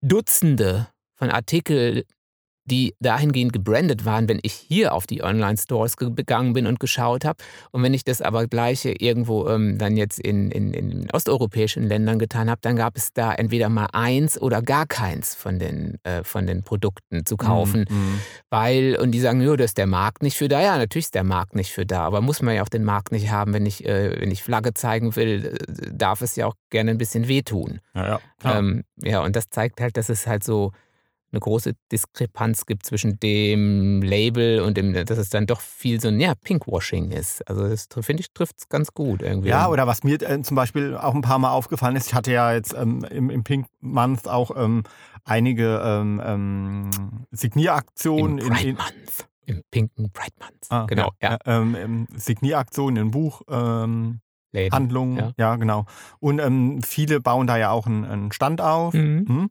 Dutzende 0.00 0.88
von 1.14 1.30
Artikeln, 1.30 2.02
die 2.64 2.94
dahingehend 3.00 3.52
gebrandet 3.52 4.04
waren, 4.04 4.28
wenn 4.28 4.38
ich 4.42 4.52
hier 4.52 4.94
auf 4.94 5.06
die 5.06 5.22
Online-Stores 5.22 5.96
gegangen 5.96 6.52
bin 6.52 6.66
und 6.66 6.78
geschaut 6.78 7.24
habe. 7.24 7.42
Und 7.72 7.82
wenn 7.82 7.94
ich 7.94 8.04
das 8.04 8.22
aber 8.22 8.46
gleiche 8.46 8.90
irgendwo 8.90 9.48
ähm, 9.48 9.78
dann 9.78 9.96
jetzt 9.96 10.20
in, 10.20 10.50
in, 10.50 10.72
in 10.72 11.10
osteuropäischen 11.10 11.82
Ländern 11.84 12.18
getan 12.18 12.48
habe, 12.48 12.60
dann 12.62 12.76
gab 12.76 12.96
es 12.96 13.12
da 13.12 13.32
entweder 13.32 13.68
mal 13.68 13.88
eins 13.92 14.40
oder 14.40 14.62
gar 14.62 14.86
keins 14.86 15.34
von 15.34 15.58
den, 15.58 15.98
äh, 16.04 16.22
von 16.22 16.46
den 16.46 16.62
Produkten 16.62 17.26
zu 17.26 17.36
kaufen. 17.36 17.86
Mhm. 17.88 18.20
Weil, 18.50 18.96
und 19.00 19.10
die 19.10 19.20
sagen, 19.20 19.40
ja, 19.40 19.56
das 19.56 19.70
ist 19.70 19.78
der 19.78 19.86
Markt 19.86 20.22
nicht 20.22 20.36
für 20.36 20.48
da. 20.48 20.60
Ja, 20.60 20.78
natürlich 20.78 21.06
ist 21.06 21.14
der 21.14 21.24
Markt 21.24 21.56
nicht 21.56 21.72
für 21.72 21.84
da, 21.84 22.02
aber 22.02 22.20
muss 22.20 22.42
man 22.42 22.54
ja 22.54 22.62
auch 22.62 22.68
den 22.68 22.84
Markt 22.84 23.10
nicht 23.10 23.30
haben, 23.30 23.54
wenn 23.54 23.66
ich, 23.66 23.84
äh, 23.84 24.20
wenn 24.20 24.30
ich 24.30 24.42
Flagge 24.42 24.72
zeigen 24.74 25.16
will, 25.16 25.58
äh, 25.58 25.90
darf 25.92 26.22
es 26.22 26.36
ja 26.36 26.46
auch 26.46 26.54
gerne 26.70 26.92
ein 26.92 26.98
bisschen 26.98 27.26
wehtun. 27.26 27.80
Ja, 27.94 28.20
ja, 28.44 28.58
ähm, 28.58 28.84
ja, 29.02 29.20
und 29.20 29.34
das 29.34 29.48
zeigt 29.50 29.80
halt, 29.80 29.96
dass 29.96 30.08
es 30.08 30.26
halt 30.26 30.44
so 30.44 30.72
eine 31.32 31.40
große 31.40 31.72
Diskrepanz 31.90 32.66
gibt 32.66 32.84
zwischen 32.84 33.18
dem 33.20 34.02
Label 34.02 34.60
und 34.60 34.76
dem, 34.76 34.92
dass 34.92 35.18
es 35.18 35.30
dann 35.30 35.46
doch 35.46 35.60
viel 35.60 36.00
so 36.00 36.08
ein 36.08 36.20
ja, 36.20 36.34
Pinkwashing 36.34 37.10
ist. 37.10 37.46
Also 37.48 37.68
das 37.68 37.88
finde 38.00 38.20
ich 38.20 38.32
trifft 38.32 38.56
es 38.58 38.68
ganz 38.68 38.92
gut 38.92 39.22
irgendwie. 39.22 39.48
Ja, 39.48 39.68
oder 39.68 39.86
was 39.86 40.04
mir 40.04 40.20
äh, 40.20 40.42
zum 40.42 40.54
Beispiel 40.54 40.96
auch 40.96 41.14
ein 41.14 41.22
paar 41.22 41.38
Mal 41.38 41.50
aufgefallen 41.50 41.96
ist, 41.96 42.08
ich 42.08 42.14
hatte 42.14 42.32
ja 42.32 42.52
jetzt 42.52 42.74
ähm, 42.74 43.04
im, 43.10 43.30
im 43.30 43.44
Pink 43.44 43.66
Month 43.80 44.28
auch 44.28 44.50
ähm, 44.56 44.82
einige 45.24 45.80
ähm, 45.82 46.20
ähm 46.24 46.90
Signieraktionen. 47.30 48.38
Im 48.38 48.48
Pride 48.48 48.62
in, 48.62 48.68
in, 48.68 48.76
Month. 48.76 49.28
Im 49.46 49.62
pinken 49.70 50.12
Pride 50.12 50.34
Month. 50.38 50.66
Ah, 50.68 50.86
genau, 50.86 51.12
ja. 51.20 51.38
ja. 51.46 51.62
Äh, 51.62 51.82
ähm, 51.82 52.06
Signieraktionen 52.14 53.06
in 53.06 53.10
Buch. 53.10 53.42
Ähm, 53.48 54.20
Handlungen, 54.54 55.16
ja. 55.16 55.32
ja. 55.38 55.56
genau. 55.56 55.86
Und 56.20 56.38
ähm, 56.38 56.82
viele 56.82 57.20
bauen 57.20 57.46
da 57.46 57.56
ja 57.56 57.70
auch 57.70 57.86
einen, 57.86 58.04
einen 58.04 58.32
Stand 58.32 58.60
auf. 58.60 58.92
Mhm. 58.92 59.24
Mhm. 59.26 59.50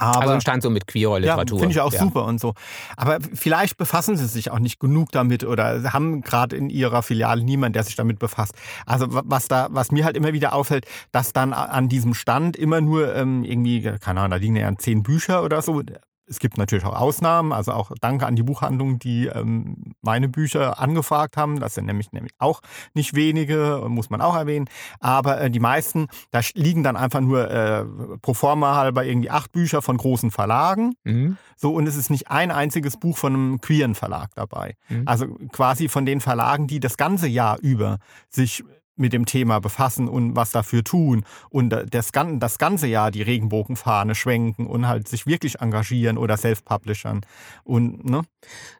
Aber, 0.00 0.22
also 0.22 0.34
ein 0.34 0.40
Stand 0.40 0.62
so 0.62 0.70
mit 0.70 0.86
queerer 0.86 1.20
Literatur. 1.20 1.58
Ja, 1.58 1.60
finde 1.60 1.72
ich 1.74 1.80
auch 1.80 1.92
ja. 1.92 2.00
super 2.00 2.24
und 2.24 2.40
so. 2.40 2.54
Aber 2.96 3.18
vielleicht 3.34 3.76
befassen 3.76 4.16
sie 4.16 4.26
sich 4.26 4.50
auch 4.50 4.58
nicht 4.58 4.80
genug 4.80 5.12
damit 5.12 5.44
oder 5.44 5.92
haben 5.92 6.22
gerade 6.22 6.56
in 6.56 6.70
ihrer 6.70 7.02
Filiale 7.02 7.44
niemand, 7.44 7.76
der 7.76 7.84
sich 7.84 7.96
damit 7.96 8.18
befasst. 8.18 8.54
Also 8.86 9.06
was 9.08 9.48
da, 9.48 9.68
was 9.70 9.92
mir 9.92 10.04
halt 10.04 10.16
immer 10.16 10.32
wieder 10.32 10.54
auffällt, 10.54 10.86
dass 11.12 11.32
dann 11.32 11.52
an 11.52 11.88
diesem 11.88 12.14
Stand 12.14 12.56
immer 12.56 12.80
nur 12.80 13.14
ähm, 13.14 13.44
irgendwie, 13.44 13.82
keine 14.00 14.20
Ahnung, 14.20 14.30
da 14.30 14.36
liegen 14.36 14.56
ja 14.56 14.70
zehn 14.76 15.02
Bücher 15.02 15.42
oder 15.42 15.60
so, 15.62 15.82
es 16.30 16.38
gibt 16.38 16.58
natürlich 16.58 16.84
auch 16.84 16.94
Ausnahmen, 16.94 17.52
also 17.52 17.72
auch 17.72 17.90
danke 18.00 18.24
an 18.24 18.36
die 18.36 18.44
Buchhandlung, 18.44 19.00
die 19.00 19.26
ähm, 19.26 19.94
meine 20.00 20.28
Bücher 20.28 20.78
angefragt 20.78 21.36
haben. 21.36 21.58
Das 21.58 21.74
sind 21.74 21.86
nämlich, 21.86 22.12
nämlich 22.12 22.32
auch 22.38 22.60
nicht 22.94 23.14
wenige, 23.14 23.84
muss 23.88 24.10
man 24.10 24.20
auch 24.20 24.36
erwähnen. 24.36 24.66
Aber 25.00 25.40
äh, 25.40 25.50
die 25.50 25.58
meisten, 25.58 26.06
da 26.30 26.40
liegen 26.54 26.84
dann 26.84 26.96
einfach 26.96 27.20
nur 27.20 27.50
äh, 27.50 27.84
pro 28.22 28.32
forma 28.32 28.76
halber 28.76 29.04
irgendwie 29.04 29.30
acht 29.30 29.50
Bücher 29.50 29.82
von 29.82 29.96
großen 29.96 30.30
Verlagen. 30.30 30.94
Mhm. 31.02 31.36
So, 31.56 31.74
und 31.74 31.88
es 31.88 31.96
ist 31.96 32.10
nicht 32.10 32.30
ein 32.30 32.52
einziges 32.52 32.96
Buch 32.96 33.18
von 33.18 33.34
einem 33.34 33.60
queeren 33.60 33.96
Verlag 33.96 34.30
dabei. 34.36 34.76
Mhm. 34.88 35.02
Also 35.06 35.26
quasi 35.50 35.88
von 35.88 36.06
den 36.06 36.20
Verlagen, 36.20 36.68
die 36.68 36.78
das 36.78 36.96
ganze 36.96 37.26
Jahr 37.26 37.58
über 37.60 37.98
sich 38.28 38.62
mit 39.00 39.12
dem 39.12 39.26
Thema 39.26 39.60
befassen 39.60 40.08
und 40.08 40.36
was 40.36 40.50
dafür 40.50 40.84
tun 40.84 41.24
und 41.48 41.70
das, 41.70 42.10
das 42.12 42.58
ganze 42.58 42.86
Jahr 42.86 43.10
die 43.10 43.22
Regenbogenfahne 43.22 44.14
schwenken 44.14 44.66
und 44.66 44.86
halt 44.86 45.08
sich 45.08 45.26
wirklich 45.26 45.60
engagieren 45.60 46.18
oder 46.18 46.36
self-publishern. 46.36 47.22
Und, 47.64 48.04
ne? 48.04 48.22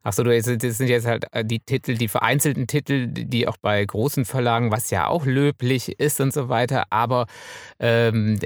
Achso, 0.02 0.22
das 0.22 0.44
sind 0.44 0.62
jetzt 0.62 1.06
halt 1.06 1.26
äh, 1.32 1.44
die 1.44 1.60
Titel, 1.60 1.94
die 1.94 2.08
vereinzelten 2.08 2.66
Titel, 2.66 3.06
die 3.08 3.48
auch 3.48 3.56
bei 3.56 3.84
großen 3.84 4.24
Verlagen, 4.24 4.70
was 4.70 4.90
ja 4.90 5.06
auch 5.06 5.24
löblich 5.26 5.98
ist 5.98 6.20
und 6.20 6.32
so 6.32 6.48
weiter, 6.48 6.84
aber 6.90 7.26
ähm, 7.78 8.38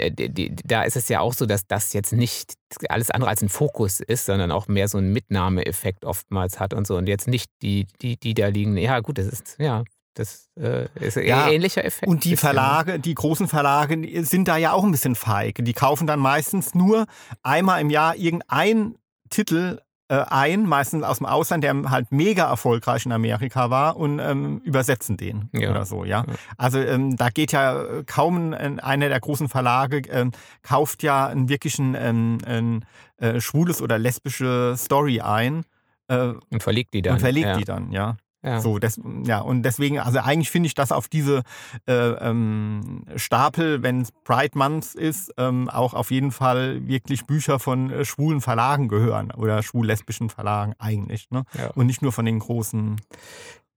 da 0.64 0.82
ist 0.82 0.96
es 0.96 1.08
ja 1.08 1.20
auch 1.20 1.34
so, 1.34 1.46
dass 1.46 1.66
das 1.66 1.92
jetzt 1.92 2.12
nicht 2.12 2.54
alles 2.88 3.10
andere 3.10 3.30
als 3.30 3.42
ein 3.42 3.48
Fokus 3.48 4.00
ist, 4.00 4.26
sondern 4.26 4.50
auch 4.50 4.68
mehr 4.68 4.88
so 4.88 4.98
einen 4.98 5.12
Mitnahmeeffekt 5.12 6.04
oftmals 6.04 6.60
hat 6.60 6.74
und 6.74 6.86
so 6.86 6.96
und 6.96 7.08
jetzt 7.08 7.28
nicht 7.28 7.50
die, 7.62 7.86
die, 8.00 8.16
die 8.16 8.34
da 8.34 8.48
liegen. 8.48 8.76
Ja, 8.76 9.00
gut, 9.00 9.18
das 9.18 9.26
ist, 9.26 9.56
ja, 9.58 9.84
das 10.14 10.50
äh, 10.56 10.86
ist 11.00 11.18
ein 11.18 11.26
ja, 11.26 11.48
ähnlicher 11.48 11.84
Effekt. 11.84 12.08
Und 12.08 12.24
die 12.24 12.36
Verlage, 12.36 13.00
die 13.00 13.14
großen 13.14 13.48
Verlage 13.48 14.24
sind 14.24 14.48
da 14.48 14.56
ja 14.56 14.72
auch 14.72 14.84
ein 14.84 14.92
bisschen 14.92 15.16
feig. 15.16 15.58
Die 15.60 15.72
kaufen 15.72 16.06
dann 16.06 16.20
meistens 16.20 16.74
nur 16.74 17.06
einmal 17.42 17.80
im 17.80 17.90
Jahr 17.90 18.16
irgendeinen 18.16 18.96
Titel 19.28 19.80
äh, 20.08 20.22
ein, 20.28 20.66
meistens 20.66 21.02
aus 21.02 21.18
dem 21.18 21.26
Ausland, 21.26 21.64
der 21.64 21.90
halt 21.90 22.12
mega 22.12 22.48
erfolgreich 22.48 23.06
in 23.06 23.12
Amerika 23.12 23.70
war 23.70 23.96
und 23.96 24.18
ähm, 24.18 24.60
übersetzen 24.62 25.16
den 25.16 25.48
ja. 25.52 25.70
oder 25.70 25.86
so, 25.86 26.04
ja. 26.04 26.24
ja. 26.26 26.34
Also 26.58 26.78
ähm, 26.78 27.16
da 27.16 27.30
geht 27.30 27.52
ja 27.52 28.02
kaum 28.06 28.52
ein, 28.52 28.80
einer 28.80 29.08
der 29.08 29.18
großen 29.18 29.48
Verlage 29.48 30.02
ähm, 30.10 30.32
kauft 30.62 31.02
ja 31.02 31.26
einen 31.26 31.48
wirklichen 31.48 31.96
ähm, 31.98 32.38
ein, 32.46 32.84
äh, 33.16 33.40
schwules 33.40 33.80
oder 33.80 33.98
lesbische 33.98 34.74
Story 34.76 35.20
ein. 35.20 35.64
Äh, 36.08 36.34
und 36.50 36.62
verlegt 36.62 36.92
die 36.92 37.00
dann. 37.00 37.14
Und 37.14 37.20
verlegt 37.20 37.46
ja. 37.46 37.56
die 37.56 37.64
dann, 37.64 37.90
ja. 37.90 38.16
Ja. 38.44 38.60
So, 38.60 38.78
das, 38.78 39.00
ja, 39.24 39.40
und 39.40 39.62
deswegen, 39.62 39.98
also 39.98 40.18
eigentlich 40.18 40.50
finde 40.50 40.66
ich, 40.66 40.74
dass 40.74 40.92
auf 40.92 41.08
diese 41.08 41.42
äh, 41.86 41.94
ähm, 41.94 43.06
Stapel, 43.16 43.82
wenn 43.82 44.02
es 44.02 44.12
Pride 44.12 44.58
Month 44.58 44.94
ist, 44.94 45.32
ähm, 45.38 45.70
auch 45.70 45.94
auf 45.94 46.10
jeden 46.10 46.30
Fall 46.30 46.86
wirklich 46.86 47.24
Bücher 47.24 47.58
von 47.58 47.90
äh, 47.90 48.04
schwulen 48.04 48.42
Verlagen 48.42 48.88
gehören 48.88 49.30
oder 49.30 49.62
schwul-lesbischen 49.62 50.28
Verlagen 50.28 50.74
eigentlich. 50.78 51.30
Ne? 51.30 51.44
Ja. 51.54 51.70
Und 51.70 51.86
nicht 51.86 52.02
nur 52.02 52.12
von 52.12 52.26
den 52.26 52.38
großen, 52.38 53.00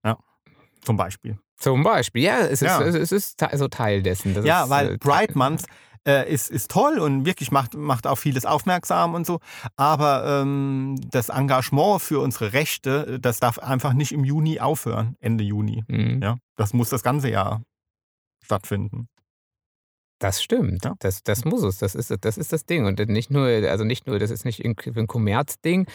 ja, 0.04 0.18
zum 0.82 0.98
Beispiel. 0.98 1.38
Zum 1.56 1.84
Beispiel, 1.84 2.24
ja, 2.24 2.40
es 2.40 2.62
ist, 2.62 2.64
ja. 2.64 2.82
Es 2.82 3.12
ist 3.12 3.42
so 3.54 3.68
Teil 3.70 4.04
dessen. 4.04 4.44
ja, 4.44 4.66
ist, 4.66 4.70
weil 4.70 4.96
äh, 4.96 4.98
Pride 4.98 5.38
Month 5.38 5.64
äh, 6.08 6.32
ist, 6.32 6.50
ist 6.50 6.72
toll 6.72 6.98
und 7.00 7.26
wirklich 7.26 7.52
macht, 7.52 7.76
macht 7.76 8.08
auf 8.08 8.20
vieles 8.20 8.46
aufmerksam 8.46 9.14
und 9.14 9.28
so. 9.28 9.40
Aber 9.76 10.42
ähm, 10.42 10.96
das 11.12 11.30
Engagement 11.30 12.02
für 12.02 12.20
unsere 12.20 12.54
Rechte, 12.54 13.20
das 13.20 13.40
darf 13.40 13.60
einfach 13.60 13.94
nicht 13.94 14.14
im 14.14 14.24
Juni 14.24 14.60
aufhören, 14.60 15.16
Ende 15.20 15.44
Juni. 15.44 15.84
Mhm. 15.88 16.22
Ja, 16.24 16.38
das 16.56 16.74
muss 16.74 16.90
das 16.90 17.04
ganze 17.04 17.30
Jahr 17.30 17.62
stattfinden. 18.44 19.10
Das 20.20 20.42
stimmt. 20.42 20.84
Ja. 20.86 20.96
Das, 21.00 21.22
das 21.24 21.46
muss 21.46 21.62
es. 21.64 21.78
Das 21.78 21.94
ist, 21.94 22.14
das 22.22 22.38
ist 22.38 22.52
das 22.52 22.66
Ding. 22.66 22.86
Und 22.86 23.00
nicht 23.08 23.30
nur, 23.30 23.48
also 23.48 23.84
nicht 23.84 24.08
nur, 24.08 24.18
das 24.18 24.32
ist 24.32 24.46
nicht 24.46 24.66
ein 24.66 25.08
Kommerzding, 25.08 25.86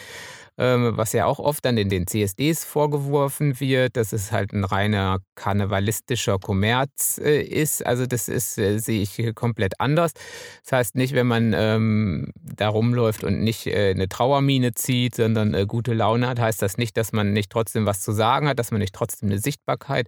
ähm, 0.57 0.93
was 0.95 1.13
ja 1.13 1.25
auch 1.25 1.39
oft 1.39 1.65
dann 1.65 1.77
in 1.77 1.89
den 1.89 2.07
CSDs 2.07 2.63
vorgeworfen 2.63 3.59
wird, 3.59 3.97
dass 3.97 4.13
es 4.13 4.31
halt 4.31 4.53
ein 4.53 4.63
reiner 4.63 5.19
karnevalistischer 5.35 6.39
Kommerz 6.39 7.19
äh, 7.23 7.41
ist. 7.41 7.85
Also 7.85 8.05
das 8.05 8.29
ist, 8.29 8.57
äh, 8.57 8.77
sehe 8.77 9.01
ich 9.01 9.35
komplett 9.35 9.79
anders. 9.79 10.13
Das 10.63 10.71
heißt 10.71 10.95
nicht, 10.95 11.13
wenn 11.13 11.27
man 11.27 11.53
ähm, 11.55 12.31
da 12.35 12.69
rumläuft 12.69 13.23
und 13.23 13.41
nicht 13.41 13.67
äh, 13.67 13.91
eine 13.91 14.07
Trauermine 14.07 14.73
zieht, 14.73 15.15
sondern 15.15 15.53
äh, 15.53 15.65
gute 15.65 15.93
Laune 15.93 16.27
hat, 16.27 16.39
heißt 16.39 16.61
das 16.61 16.77
nicht, 16.77 16.95
dass 16.97 17.11
man 17.11 17.33
nicht 17.33 17.51
trotzdem 17.51 17.85
was 17.85 18.01
zu 18.01 18.11
sagen 18.11 18.47
hat, 18.47 18.59
dass 18.59 18.71
man 18.71 18.79
nicht 18.79 18.93
trotzdem 18.93 19.29
eine 19.29 19.39
Sichtbarkeit 19.39 20.07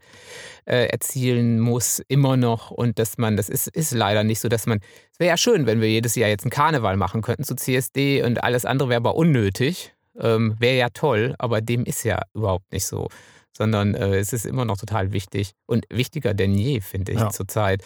äh, 0.65 0.85
erzielen 0.85 1.59
muss, 1.59 2.01
immer 2.07 2.37
noch. 2.37 2.71
Und 2.71 2.99
dass 2.99 3.17
man, 3.17 3.35
das 3.35 3.49
ist, 3.49 3.67
ist 3.67 3.91
leider 4.05 4.23
nicht 4.23 4.39
so, 4.39 4.49
dass 4.49 4.67
man, 4.67 4.79
es 5.11 5.19
wäre 5.19 5.29
ja 5.29 5.37
schön, 5.37 5.65
wenn 5.65 5.81
wir 5.81 5.89
jedes 5.89 6.15
Jahr 6.15 6.29
jetzt 6.29 6.43
einen 6.43 6.51
Karneval 6.51 6.97
machen 6.97 7.21
könnten 7.21 7.43
zu 7.43 7.55
CSD 7.55 8.23
und 8.23 8.43
alles 8.43 8.65
andere 8.65 8.89
wäre 8.89 8.97
aber 8.97 9.15
unnötig. 9.15 9.93
Ähm, 10.17 10.55
wäre 10.59 10.77
ja 10.77 10.89
toll, 10.89 11.35
aber 11.39 11.59
dem 11.59 11.83
ist 11.83 12.03
ja 12.03 12.21
überhaupt 12.33 12.71
nicht 12.71 12.85
so. 12.85 13.09
Sondern 13.57 13.95
äh, 13.95 14.17
es 14.17 14.31
ist 14.31 14.45
immer 14.45 14.63
noch 14.63 14.77
total 14.77 15.11
wichtig 15.11 15.51
und 15.65 15.85
wichtiger 15.89 16.33
denn 16.33 16.53
je, 16.53 16.79
finde 16.81 17.13
ich, 17.13 17.19
ja. 17.19 17.29
zurzeit, 17.29 17.83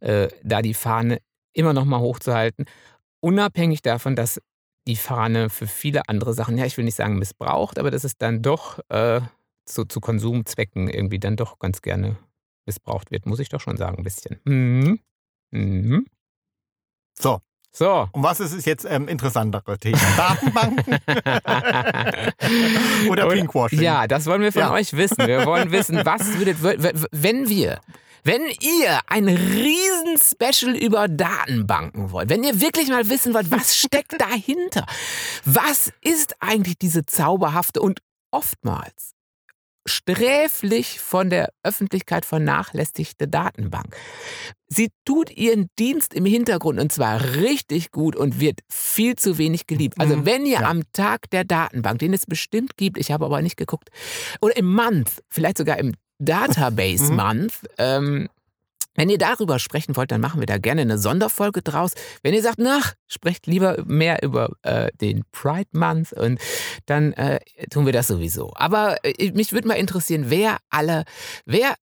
äh, 0.00 0.28
da 0.42 0.62
die 0.62 0.74
Fahne 0.74 1.18
immer 1.52 1.72
noch 1.72 1.84
mal 1.84 2.00
hochzuhalten. 2.00 2.64
Unabhängig 3.20 3.82
davon, 3.82 4.14
dass 4.14 4.40
die 4.86 4.96
Fahne 4.96 5.50
für 5.50 5.66
viele 5.66 6.08
andere 6.08 6.32
Sachen, 6.32 6.56
ja, 6.56 6.64
ich 6.64 6.76
will 6.76 6.84
nicht 6.84 6.94
sagen 6.94 7.18
missbraucht, 7.18 7.78
aber 7.78 7.90
dass 7.90 8.04
es 8.04 8.16
dann 8.16 8.40
doch 8.40 8.78
äh, 8.88 9.20
zu, 9.66 9.84
zu 9.84 10.00
Konsumzwecken 10.00 10.88
irgendwie 10.88 11.18
dann 11.18 11.36
doch 11.36 11.58
ganz 11.58 11.82
gerne 11.82 12.16
missbraucht 12.66 13.10
wird, 13.10 13.26
muss 13.26 13.40
ich 13.40 13.48
doch 13.48 13.60
schon 13.60 13.76
sagen, 13.76 13.98
ein 13.98 14.04
bisschen. 14.04 14.40
Mhm. 14.44 15.00
Mhm. 15.50 16.06
So. 17.18 17.40
So. 17.72 18.08
Und 18.12 18.22
was 18.22 18.40
ist 18.40 18.54
es 18.54 18.64
jetzt 18.64 18.86
ähm, 18.88 19.06
interessantere 19.06 19.78
Thema? 19.78 19.98
Datenbanken 20.16 20.94
oder 23.10 23.28
Pinkwashing? 23.28 23.82
Ja, 23.82 24.06
das 24.06 24.24
wollen 24.24 24.40
wir 24.40 24.50
von 24.50 24.62
ja. 24.62 24.72
euch 24.72 24.94
wissen. 24.94 25.18
Wir 25.18 25.44
wollen 25.44 25.70
wissen, 25.70 26.00
was 26.02 26.38
würdet, 26.38 26.56
wenn 27.12 27.50
wir 27.50 27.82
wenn 28.26 28.42
ihr 28.60 28.98
ein 29.06 29.28
Riesen-Special 29.28 30.74
über 30.74 31.06
Datenbanken 31.06 32.10
wollt, 32.10 32.28
wenn 32.28 32.42
ihr 32.42 32.60
wirklich 32.60 32.88
mal 32.88 33.08
wissen 33.08 33.32
wollt, 33.34 33.52
was 33.52 33.76
steckt 33.76 34.12
dahinter, 34.20 34.84
was 35.44 35.92
ist 36.00 36.34
eigentlich 36.40 36.76
diese 36.76 37.06
zauberhafte 37.06 37.80
und 37.80 38.00
oftmals 38.32 39.12
sträflich 39.86 41.00
von 41.00 41.30
der 41.30 41.50
Öffentlichkeit 41.62 42.24
vernachlässigte 42.26 43.28
Datenbank. 43.28 43.96
Sie 44.68 44.90
tut 45.04 45.30
ihren 45.30 45.68
Dienst 45.78 46.12
im 46.12 46.24
Hintergrund 46.24 46.80
und 46.80 46.92
zwar 46.92 47.22
richtig 47.36 47.92
gut 47.92 48.16
und 48.16 48.40
wird 48.40 48.60
viel 48.68 49.16
zu 49.16 49.38
wenig 49.38 49.66
geliebt. 49.66 49.94
Also 49.98 50.16
mhm. 50.16 50.26
wenn 50.26 50.44
ihr 50.44 50.60
ja. 50.60 50.68
am 50.68 50.82
Tag 50.92 51.30
der 51.30 51.44
Datenbank, 51.44 52.00
den 52.00 52.12
es 52.12 52.26
bestimmt 52.26 52.76
gibt, 52.76 52.98
ich 52.98 53.12
habe 53.12 53.24
aber 53.24 53.42
nicht 53.42 53.56
geguckt, 53.56 53.90
oder 54.40 54.56
im 54.56 54.72
Month, 54.72 55.22
vielleicht 55.28 55.58
sogar 55.58 55.78
im 55.78 55.94
Database 56.18 57.10
mhm. 57.10 57.16
Month, 57.16 57.54
ähm, 57.78 58.28
Wenn 58.96 59.08
ihr 59.08 59.18
darüber 59.18 59.58
sprechen 59.58 59.96
wollt, 59.96 60.10
dann 60.10 60.20
machen 60.20 60.40
wir 60.40 60.46
da 60.46 60.58
gerne 60.58 60.82
eine 60.82 60.98
Sonderfolge 60.98 61.62
draus. 61.62 61.92
Wenn 62.22 62.34
ihr 62.34 62.42
sagt, 62.42 62.58
nach, 62.58 62.94
sprecht 63.06 63.46
lieber 63.46 63.82
mehr 63.84 64.22
über 64.22 64.50
äh, 64.62 64.90
den 65.00 65.24
Pride 65.32 65.70
Month 65.72 66.12
und 66.12 66.40
dann 66.86 67.12
äh, 67.12 67.40
tun 67.70 67.86
wir 67.86 67.92
das 67.92 68.08
sowieso. 68.08 68.52
Aber 68.54 68.96
äh, 69.04 69.30
mich 69.32 69.52
würde 69.52 69.68
mal 69.68 69.74
interessieren, 69.74 70.24
wer 70.28 70.58
alle, 70.70 71.04
wer 71.44 71.74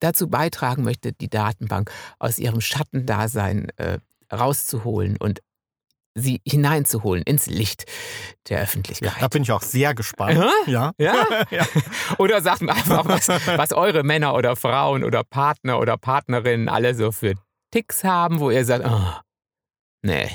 dazu 0.00 0.28
beitragen 0.28 0.82
möchte, 0.82 1.12
die 1.12 1.28
Datenbank 1.30 1.90
aus 2.18 2.38
ihrem 2.38 2.60
Schattendasein 2.60 3.70
äh, 3.76 3.98
rauszuholen 4.32 5.16
und 5.16 5.40
sie 6.16 6.40
hineinzuholen 6.44 7.22
ins 7.22 7.46
Licht 7.46 7.84
der 8.48 8.62
Öffentlichkeit. 8.62 9.12
Ja, 9.12 9.20
da 9.20 9.28
bin 9.28 9.42
ich 9.42 9.52
auch 9.52 9.62
sehr 9.62 9.94
gespannt. 9.94 10.42
Ja? 10.66 10.92
Ja? 10.98 11.24
ja. 11.50 11.66
Oder 12.18 12.40
sagt 12.40 12.62
mir 12.62 12.72
einfach, 12.72 13.06
was, 13.06 13.28
was 13.28 13.72
eure 13.72 14.02
Männer 14.02 14.34
oder 14.34 14.56
Frauen 14.56 15.04
oder 15.04 15.22
Partner 15.22 15.78
oder 15.78 15.96
Partnerinnen 15.96 16.68
alle 16.68 16.94
so 16.94 17.12
für 17.12 17.34
Ticks 17.70 18.02
haben, 18.02 18.40
wo 18.40 18.50
ihr 18.50 18.64
sagt, 18.64 18.86
oh, 18.86 19.20
nee, 20.02 20.30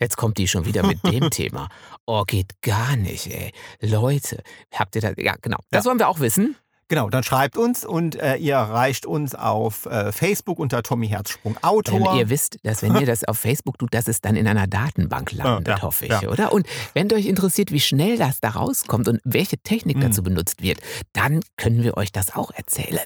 jetzt 0.00 0.16
kommt 0.16 0.38
die 0.38 0.48
schon 0.48 0.64
wieder 0.64 0.86
mit 0.86 1.04
dem 1.04 1.30
Thema. 1.30 1.68
Oh, 2.06 2.22
geht 2.24 2.62
gar 2.62 2.96
nicht, 2.96 3.26
ey. 3.26 3.52
Leute, 3.80 4.42
habt 4.72 4.94
ihr 4.94 5.00
das? 5.00 5.14
Ja, 5.16 5.34
genau. 5.40 5.58
Das 5.70 5.84
ja. 5.84 5.90
wollen 5.90 5.98
wir 5.98 6.08
auch 6.08 6.20
wissen. 6.20 6.56
Genau, 6.88 7.10
dann 7.10 7.24
schreibt 7.24 7.56
uns 7.56 7.84
und 7.84 8.14
äh, 8.14 8.36
ihr 8.36 8.54
erreicht 8.54 9.06
uns 9.06 9.34
auf 9.34 9.86
äh, 9.86 10.12
Facebook 10.12 10.60
unter 10.60 10.84
Tommy 10.84 11.08
Herzsprung 11.08 11.56
Autor. 11.60 11.98
Denn 11.98 12.18
ihr 12.18 12.30
wisst, 12.30 12.58
dass 12.62 12.82
wenn 12.82 12.94
ihr 12.96 13.06
das 13.06 13.24
auf 13.24 13.38
Facebook 13.38 13.78
tut, 13.78 13.92
dass 13.92 14.06
es 14.06 14.20
dann 14.20 14.36
in 14.36 14.46
einer 14.46 14.68
Datenbank 14.68 15.32
landet, 15.32 15.66
ja, 15.66 15.82
hoffe 15.82 16.04
ich, 16.04 16.20
ja. 16.20 16.28
oder? 16.28 16.52
Und 16.52 16.66
wenn 16.94 17.12
euch 17.12 17.26
interessiert, 17.26 17.72
wie 17.72 17.80
schnell 17.80 18.16
das 18.18 18.40
da 18.40 18.50
rauskommt 18.50 19.08
und 19.08 19.20
welche 19.24 19.58
Technik 19.58 19.96
mhm. 19.96 20.02
dazu 20.02 20.22
benutzt 20.22 20.62
wird, 20.62 20.78
dann 21.12 21.40
können 21.56 21.82
wir 21.82 21.96
euch 21.96 22.12
das 22.12 22.36
auch 22.36 22.52
erzählen. 22.52 23.00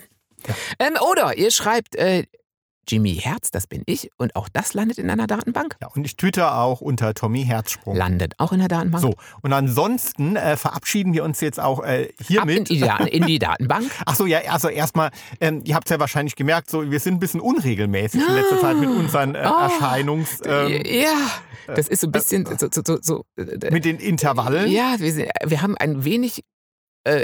Ja. 0.46 0.54
Ähm, 0.78 0.94
oder 1.10 1.38
ihr 1.38 1.50
schreibt 1.50 1.96
äh, 1.96 2.24
Jimmy 2.90 3.14
Herz, 3.14 3.53
das 3.53 3.68
bin 3.68 3.83
ich. 3.87 4.11
Und 4.16 4.35
auch 4.35 4.48
das 4.48 4.74
landet 4.74 4.98
in 4.98 5.09
einer 5.11 5.29
Datenbank. 5.29 5.76
Ja, 5.81 5.88
und 5.94 6.05
ich 6.05 6.16
twitter 6.16 6.59
auch 6.59 6.81
unter 6.81 7.14
Tommy 7.14 7.44
Herzsprung. 7.44 7.94
Landet 7.94 8.35
auch 8.38 8.53
in 8.53 8.59
der 8.59 8.66
Datenbank. 8.66 9.03
So, 9.03 9.14
und 9.42 9.53
ansonsten 9.53 10.35
äh, 10.35 10.57
verabschieden 10.57 11.12
wir 11.12 11.22
uns 11.22 11.40
jetzt 11.40 11.61
auch 11.61 11.85
äh, 11.85 12.09
hiermit. 12.20 12.68
In, 12.70 12.81
die, 12.81 13.11
in 13.11 13.26
die 13.26 13.38
Datenbank. 13.38 13.90
Ach 14.07 14.16
so, 14.16 14.26
ja, 14.26 14.40
also 14.48 14.68
erstmal, 14.68 15.11
ähm, 15.40 15.62
ihr 15.64 15.76
habt 15.76 15.87
es 15.87 15.90
ja 15.90 16.00
wahrscheinlich 16.00 16.35
gemerkt, 16.35 16.68
so, 16.68 16.90
wir 16.90 16.98
sind 16.98 17.14
ein 17.14 17.20
bisschen 17.20 17.40
unregelmäßig 17.40 18.26
in 18.26 18.35
letzter 18.35 18.61
Zeit 18.61 18.76
mit 18.76 18.88
unseren 18.88 19.37
äh, 19.37 19.48
oh, 19.48 19.62
Erscheinungs... 19.62 20.40
Ähm, 20.44 20.83
ja, 20.85 21.31
das 21.68 21.87
ist 21.87 22.00
so 22.00 22.09
ein 22.09 22.12
bisschen 22.12 22.44
so, 22.46 22.68
so, 22.72 22.83
so, 22.85 22.98
so 23.00 23.24
äh, 23.37 23.70
mit 23.70 23.85
den 23.85 23.98
Intervallen. 23.98 24.70
Ja, 24.70 24.96
wir, 24.98 25.12
sind, 25.12 25.31
wir 25.44 25.62
haben 25.62 25.76
ein 25.76 26.05
wenig 26.05 26.42
äh, 27.05 27.22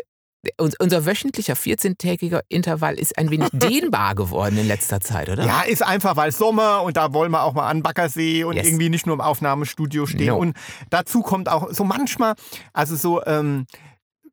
unser 0.59 1.07
wöchentlicher 1.07 1.55
14-tägiger 1.55 2.43
Intervall 2.49 2.95
ist 2.95 3.19
ein 3.19 3.31
wenig 3.31 3.49
dehnbar 3.53 4.15
geworden 4.15 4.59
in 4.59 4.67
letzter 4.67 5.01
Zeit, 5.01 5.29
oder? 5.29 5.45
Ja, 5.45 5.63
ist 5.63 5.85
einfach, 5.85 6.17
weil 6.17 6.33
Sommer 6.33 6.83
und 6.83 6.97
da 6.97 7.13
wollen 7.13 7.31
wir 7.31 7.43
auch 7.43 7.55
mal 7.55 7.69
an 7.69 7.83
Baggersee 7.83 8.45
und 8.45 8.57
yes. 8.57 8.67
irgendwie 8.67 8.89
nicht 8.89 9.07
nur 9.07 9.15
im 9.15 9.21
Aufnahmestudio 9.21 10.07
stehen. 10.07 10.29
No. 10.29 10.39
Und 10.39 10.57
dazu 10.91 11.23
kommt 11.23 11.49
auch 11.49 11.73
so 11.73 11.85
manchmal, 11.85 12.35
also 12.73 12.97
so, 12.97 13.25
ähm, 13.25 13.67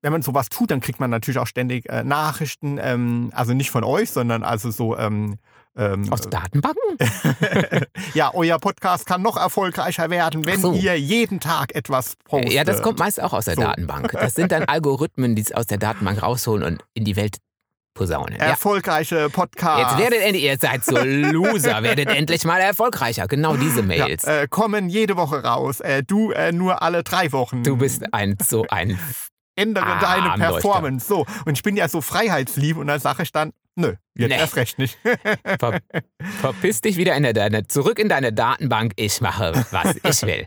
wenn 0.02 0.12
man 0.12 0.22
sowas 0.22 0.50
tut, 0.50 0.72
dann 0.72 0.82
kriegt 0.82 1.00
man 1.00 1.10
natürlich 1.10 1.40
auch 1.40 1.48
ständig 1.48 1.90
äh, 1.90 2.04
Nachrichten, 2.04 2.78
ähm, 2.82 3.32
also 3.34 3.54
nicht 3.54 3.72
von 3.72 3.84
euch, 3.84 4.12
sondern 4.12 4.44
also 4.44 4.70
so 4.70 4.98
ähm, 4.98 5.38
ähm, 5.76 6.12
Aus 6.12 6.22
Datenbanken? 6.22 6.98
ja, 8.14 8.32
euer 8.34 8.60
Podcast 8.60 9.06
kann 9.06 9.22
noch 9.22 9.38
erfolgreicher 9.38 10.10
werden, 10.10 10.46
wenn 10.46 10.62
so. 10.62 10.74
ihr 10.74 11.00
jeden 11.00 11.40
Tag 11.40 11.74
etwas 11.76 12.16
postet. 12.26 12.54
Ja, 12.54 12.64
das 12.64 12.82
kommt 12.82 13.00
meist 13.00 13.22
auch 13.22 13.34
aus 13.34 13.46
der 13.46 13.56
so. 13.56 13.62
Datenbank. 13.62 14.12
Das 14.12 14.36
sind 14.36 14.52
dann 14.52 14.64
Algorithmen, 14.68 15.36
die 15.36 15.42
es 15.42 15.52
aus 15.52 15.68
der 15.68 15.78
Datenbank 15.78 16.22
rausholen 16.22 16.64
und 16.64 16.84
in 16.94 17.06
die 17.06 17.16
Welt 17.16 17.38
posaunen. 17.96 18.40
Erfolgreiche 18.40 19.18
ja. 19.18 19.30
Podcasts. 19.30 19.94
Jetzt 19.94 20.00
werdet 20.00 20.22
endlich, 20.26 20.44
ihr 20.44 20.58
seid 20.58 20.84
so 20.86 20.98
Loser, 21.04 21.84
werdet 21.84 22.10
endlich 22.10 22.44
mal 22.44 22.60
erfolgreicher. 22.60 23.28
Genau 23.28 23.56
diese 23.56 23.84
Mails. 23.84 24.26
Ja, 24.26 24.42
äh, 24.42 24.48
kommen 24.48 24.90
jede 24.90 25.16
Woche 25.16 25.44
raus. 25.44 25.80
Äh, 25.80 26.04
du 26.04 26.32
äh, 26.32 26.52
nur 26.52 26.82
alle 26.82 27.04
drei 27.04 27.32
Wochen. 27.32 27.64
Du 27.64 27.78
bist 27.78 28.04
ein 28.14 28.38
so 28.44 28.66
ein 28.70 29.00
ändere 29.56 29.86
ah, 29.86 30.00
deine 30.00 30.38
Performance. 30.38 31.08
So. 31.08 31.26
Und 31.46 31.54
ich 31.54 31.64
bin 31.64 31.76
ja 31.76 31.88
so 31.88 32.02
freiheitslieb 32.02 32.78
und 32.78 32.88
dann 32.88 33.00
sage 33.00 33.24
ich 33.24 33.32
dann, 33.32 33.52
Nö, 33.76 33.96
jetzt 34.14 34.30
nee. 34.30 34.38
erst 34.38 34.56
recht 34.56 34.78
nicht. 34.78 35.00
Ver, 35.60 35.80
verpiss 36.40 36.82
dich 36.82 36.98
wieder 36.98 37.16
in 37.16 37.24
deine, 37.34 37.66
zurück 37.66 37.98
in 37.98 38.08
deine 38.08 38.32
Datenbank. 38.32 38.94
Ich 38.98 39.20
mache, 39.20 39.66
was 39.72 39.96
ich 40.04 40.22
will. 40.28 40.46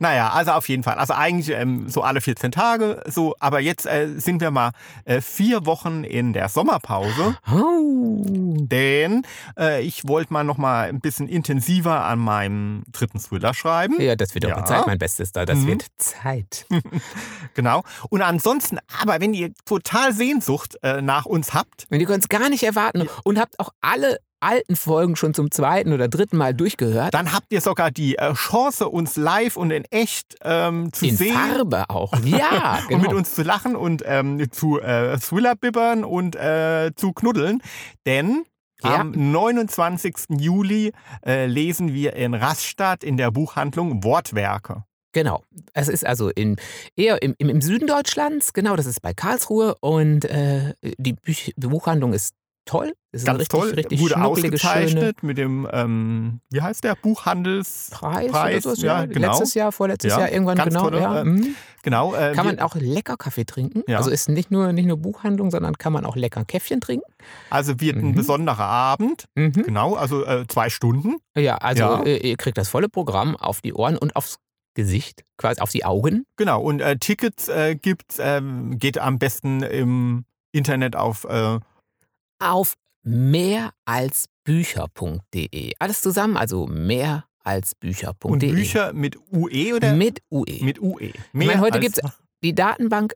naja, 0.00 0.30
also 0.30 0.52
auf 0.52 0.68
jeden 0.68 0.82
Fall. 0.82 0.96
Also 0.96 1.14
eigentlich 1.14 1.56
ähm, 1.56 1.88
so 1.88 2.02
alle 2.02 2.20
14 2.20 2.50
Tage 2.50 3.02
so. 3.06 3.36
Aber 3.38 3.60
jetzt 3.60 3.86
äh, 3.86 4.08
sind 4.16 4.40
wir 4.40 4.50
mal 4.50 4.72
äh, 5.04 5.20
vier 5.20 5.66
Wochen 5.66 6.02
in 6.02 6.32
der 6.32 6.48
Sommerpause. 6.48 7.36
Oh. 7.48 8.24
Denn 8.56 9.22
äh, 9.56 9.82
ich 9.82 10.08
wollte 10.08 10.32
mal 10.32 10.42
noch 10.42 10.58
mal 10.58 10.88
ein 10.88 11.00
bisschen 11.00 11.28
intensiver 11.28 12.04
an 12.04 12.18
meinem 12.18 12.82
dritten 12.90 13.20
Thriller 13.20 13.54
schreiben. 13.54 14.00
Ja, 14.00 14.16
das 14.16 14.34
wird 14.34 14.46
auch 14.46 14.56
ja. 14.56 14.64
Zeit, 14.64 14.86
mein 14.86 14.98
Bestes 14.98 15.30
da. 15.30 15.44
Das 15.44 15.58
mhm. 15.58 15.66
wird 15.68 15.84
Zeit. 15.98 16.66
genau. 17.54 17.82
Und 18.10 18.22
ansonsten, 18.22 18.78
aber 19.00 19.20
wenn 19.20 19.32
ihr 19.32 19.52
total 19.64 20.12
Sehnsucht 20.12 20.76
äh, 20.82 21.00
nach 21.00 21.24
uns 21.24 21.54
habt. 21.54 21.86
Wenn 21.88 22.00
ihr 22.00 22.10
uns 22.10 22.28
gar 22.28 22.48
nicht 22.48 22.63
erwarten 22.64 23.08
und 23.24 23.38
habt 23.38 23.58
auch 23.60 23.70
alle 23.80 24.18
alten 24.44 24.76
Folgen 24.76 25.16
schon 25.16 25.32
zum 25.32 25.50
zweiten 25.50 25.92
oder 25.92 26.08
dritten 26.08 26.36
Mal 26.36 26.54
durchgehört. 26.54 27.14
Dann 27.14 27.32
habt 27.32 27.46
ihr 27.50 27.60
sogar 27.60 27.90
die 27.90 28.16
äh, 28.16 28.34
Chance, 28.34 28.88
uns 28.88 29.16
live 29.16 29.56
und 29.56 29.70
in 29.70 29.84
echt 29.90 30.36
ähm, 30.42 30.92
zu 30.92 31.06
in 31.06 31.16
sehen. 31.16 31.28
In 31.28 31.34
Farbe 31.34 31.88
auch, 31.88 32.12
ja. 32.24 32.80
Genau. 32.88 32.96
und 32.96 33.02
mit 33.02 33.12
uns 33.14 33.34
zu 33.34 33.42
lachen 33.42 33.74
und 33.74 34.02
ähm, 34.04 34.50
zu 34.52 34.80
äh, 34.80 35.18
Thriller-bibbern 35.18 36.04
und 36.04 36.36
äh, 36.36 36.92
zu 36.94 37.12
knuddeln. 37.12 37.62
Denn 38.06 38.44
ja. 38.82 38.96
Am 38.96 39.12
29. 39.12 40.14
Juli 40.38 40.92
äh, 41.24 41.46
lesen 41.46 41.94
wir 41.94 42.14
in 42.14 42.34
Rastatt 42.34 43.02
in 43.02 43.16
der 43.16 43.30
Buchhandlung 43.30 44.04
Wortwerke. 44.04 44.84
Genau. 45.12 45.42
Es 45.72 45.88
ist 45.88 46.04
also 46.04 46.28
in, 46.28 46.56
eher 46.96 47.22
im, 47.22 47.34
im, 47.38 47.62
Süden 47.62 47.86
Deutschlands, 47.86 48.52
genau, 48.52 48.76
das 48.76 48.84
ist 48.84 49.00
bei 49.00 49.14
Karlsruhe 49.14 49.76
und 49.80 50.26
äh, 50.26 50.74
die, 50.82 51.14
die 51.24 51.52
Buchhandlung 51.56 52.12
ist 52.12 52.34
toll. 52.64 52.92
Ist 53.12 53.26
Ganz 53.26 53.40
richtig, 53.40 53.60
toll. 53.60 53.70
Richtig 53.70 54.00
Wurde 54.00 54.20
ausgezeichnet 54.20 55.22
mit 55.22 55.38
dem, 55.38 55.68
ähm, 55.72 56.40
wie 56.50 56.60
heißt 56.60 56.82
der, 56.82 56.96
Buchhandelspreis? 56.96 58.32
Preis, 58.32 58.66
oder 58.66 58.76
so, 58.76 58.86
ja, 58.86 59.06
genau. 59.06 59.28
Letztes 59.28 59.54
Jahr, 59.54 59.70
vorletztes 59.70 60.12
ja, 60.12 60.20
Jahr, 60.20 60.32
irgendwann 60.32 60.58
genau. 60.58 60.82
Tolle, 60.82 61.00
ja. 61.00 61.22
Äh. 61.22 61.42
Genau. 61.84 62.14
Äh, 62.14 62.32
kann 62.34 62.46
man 62.46 62.58
auch 62.58 62.74
lecker 62.74 63.16
Kaffee 63.16 63.44
trinken. 63.44 63.82
Ja. 63.86 63.98
Also 63.98 64.10
ist 64.10 64.28
nicht 64.28 64.50
nur, 64.50 64.72
nicht 64.72 64.86
nur 64.86 64.96
Buchhandlung, 64.96 65.50
sondern 65.50 65.76
kann 65.78 65.92
man 65.92 66.04
auch 66.04 66.16
lecker 66.16 66.44
Käffchen 66.44 66.80
trinken. 66.80 67.10
Also 67.50 67.78
wird 67.80 67.96
mhm. 67.96 68.08
ein 68.08 68.14
besonderer 68.14 68.64
Abend. 68.64 69.26
Mhm. 69.34 69.52
Genau, 69.52 69.94
also 69.94 70.24
äh, 70.24 70.46
zwei 70.48 70.70
Stunden. 70.70 71.16
Ja, 71.36 71.58
also 71.58 71.82
ja. 71.82 72.02
Äh, 72.02 72.30
ihr 72.30 72.36
kriegt 72.36 72.58
das 72.58 72.68
volle 72.68 72.88
Programm 72.88 73.36
auf 73.36 73.60
die 73.60 73.74
Ohren 73.74 73.98
und 73.98 74.16
aufs 74.16 74.38
Gesicht, 74.74 75.24
quasi 75.36 75.60
auf 75.60 75.70
die 75.70 75.84
Augen. 75.84 76.24
Genau, 76.36 76.60
und 76.60 76.80
äh, 76.80 76.96
Tickets 76.96 77.48
äh, 77.48 77.76
gibt 77.76 78.16
ähm, 78.18 78.78
geht 78.78 78.98
am 78.98 79.18
besten 79.20 79.62
im 79.62 80.24
Internet 80.50 80.96
auf 80.96 81.24
äh, 81.24 81.60
auf 82.38 82.74
mehralsbücher.de. 83.02 85.72
Alles 85.78 86.02
zusammen, 86.02 86.36
also 86.36 86.66
mehralsbücher.de. 86.66 88.30
Und 88.30 88.40
Bücher 88.40 88.92
mit 88.92 89.16
UE 89.32 89.74
oder? 89.74 89.94
Mit 89.94 90.20
UE. 90.30 90.62
Mit 90.62 90.78
UE. 90.80 91.00
Mehr 91.00 91.14
ich 91.32 91.46
meine, 91.46 91.60
heute 91.60 91.80
gibt 91.80 91.98
es 91.98 92.04
die 92.42 92.54
Datenbank 92.54 93.14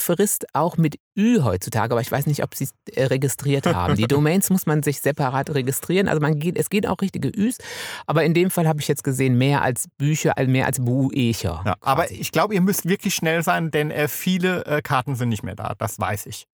frisst 0.00 0.46
auch 0.52 0.76
mit 0.76 0.98
Ü 1.16 1.40
heutzutage, 1.42 1.92
aber 1.92 2.00
ich 2.00 2.10
weiß 2.10 2.26
nicht, 2.26 2.42
ob 2.42 2.54
sie 2.54 2.64
es 2.64 2.74
äh, 2.94 3.04
registriert 3.04 3.66
haben. 3.66 3.96
Die 3.96 4.04
Domains 4.08 4.50
muss 4.50 4.66
man 4.66 4.82
sich 4.82 5.00
separat 5.00 5.54
registrieren. 5.54 6.08
Also 6.08 6.20
man 6.20 6.38
geht, 6.38 6.58
es 6.58 6.70
geht 6.70 6.86
auch 6.86 7.00
richtige 7.00 7.28
Üs, 7.28 7.58
aber 8.06 8.24
in 8.24 8.34
dem 8.34 8.50
Fall 8.50 8.66
habe 8.66 8.80
ich 8.80 8.88
jetzt 8.88 9.04
gesehen, 9.04 9.38
mehr 9.38 9.62
als 9.62 9.86
Bücher, 9.98 10.34
mehr 10.46 10.66
als 10.66 10.84
Buecher. 10.84 11.62
Ja, 11.64 11.76
aber 11.80 12.10
ich 12.10 12.32
glaube, 12.32 12.54
ihr 12.54 12.60
müsst 12.60 12.88
wirklich 12.88 13.14
schnell 13.14 13.42
sein, 13.42 13.70
denn 13.70 13.90
äh, 13.90 14.08
viele 14.08 14.64
äh, 14.66 14.82
Karten 14.82 15.14
sind 15.14 15.28
nicht 15.28 15.42
mehr 15.42 15.54
da. 15.54 15.74
Das 15.78 15.98
weiß 15.98 16.26
ich. 16.26 16.46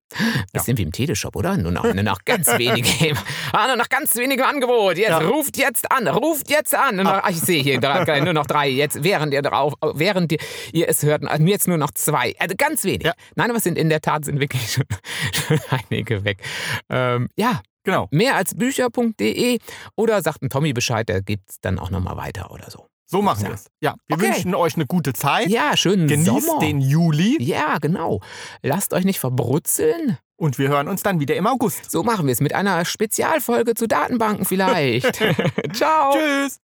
Bisschen 0.52 0.74
ja. 0.74 0.78
wie 0.78 0.82
im 0.82 0.92
Teleshop, 0.92 1.36
oder? 1.36 1.56
Nur 1.56 1.72
noch, 1.72 1.84
nur 1.84 2.02
noch 2.02 2.24
ganz 2.24 2.46
wenige. 2.58 3.14
ah, 3.52 3.68
nur 3.68 3.76
noch 3.76 3.88
ganz 3.88 4.14
wenige 4.16 4.46
Angebot. 4.46 4.98
Jetzt 4.98 5.10
ja. 5.10 5.18
ruft 5.18 5.56
jetzt 5.56 5.90
an, 5.90 6.08
ruft 6.08 6.50
jetzt 6.50 6.74
an. 6.74 6.96
Nur 6.96 7.04
noch, 7.04 7.20
ach, 7.22 7.30
ich 7.30 7.40
sehe 7.40 7.62
hier 7.62 7.80
nur 7.80 8.32
noch 8.32 8.46
drei. 8.46 8.68
Jetzt, 8.68 9.02
während 9.02 9.32
ihr 9.32 9.42
drauf, 9.42 9.74
während 9.94 10.32
ihr, 10.72 10.88
es 10.88 11.02
hört, 11.02 11.24
also 11.26 11.44
jetzt 11.44 11.68
nur 11.68 11.78
noch 11.78 11.90
zwei. 11.92 12.34
Also 12.38 12.54
ganz 12.56 12.84
wenig. 12.84 13.04
Ja. 13.04 13.12
Nein, 13.36 13.50
aber 13.50 13.58
es 13.58 13.64
sind 13.64 13.78
in 13.78 13.88
der 13.88 14.00
Tat 14.00 14.24
sind 14.24 14.40
wirklich 14.40 14.72
schon, 14.72 14.84
schon 15.32 15.60
einige 15.70 16.24
weg. 16.24 16.42
Ähm, 16.88 17.28
ja, 17.36 17.60
genau. 17.84 18.08
Mehr 18.10 18.36
als 18.36 18.54
Bücher.de 18.56 19.58
oder 19.96 20.22
sagt 20.22 20.42
ein 20.42 20.50
Tommy 20.50 20.72
Bescheid, 20.72 21.08
der 21.08 21.22
gibt 21.22 21.50
es 21.50 21.60
dann 21.60 21.78
auch 21.78 21.90
nochmal 21.90 22.16
weiter 22.16 22.50
oder 22.50 22.70
so. 22.70 22.89
So 23.10 23.22
machen 23.22 23.44
wir 23.44 23.54
es. 23.54 23.66
Ja, 23.80 23.96
wir 24.06 24.16
okay. 24.16 24.26
wünschen 24.28 24.54
euch 24.54 24.76
eine 24.76 24.86
gute 24.86 25.12
Zeit. 25.12 25.48
Ja, 25.48 25.76
schönen 25.76 26.06
Genießt 26.06 26.46
Sommer. 26.46 26.60
den 26.60 26.80
Juli. 26.80 27.42
Ja, 27.42 27.78
genau. 27.78 28.20
Lasst 28.62 28.92
euch 28.94 29.04
nicht 29.04 29.18
verbrutzeln. 29.18 30.18
Und 30.36 30.58
wir 30.58 30.68
hören 30.68 30.86
uns 30.86 31.02
dann 31.02 31.18
wieder 31.18 31.34
im 31.34 31.46
August. 31.48 31.90
So 31.90 32.04
machen 32.04 32.26
wir 32.26 32.32
es 32.32 32.40
mit 32.40 32.54
einer 32.54 32.84
Spezialfolge 32.84 33.74
zu 33.74 33.88
Datenbanken 33.88 34.44
vielleicht. 34.44 35.16
Ciao. 35.72 36.14
Tschüss. 36.14 36.58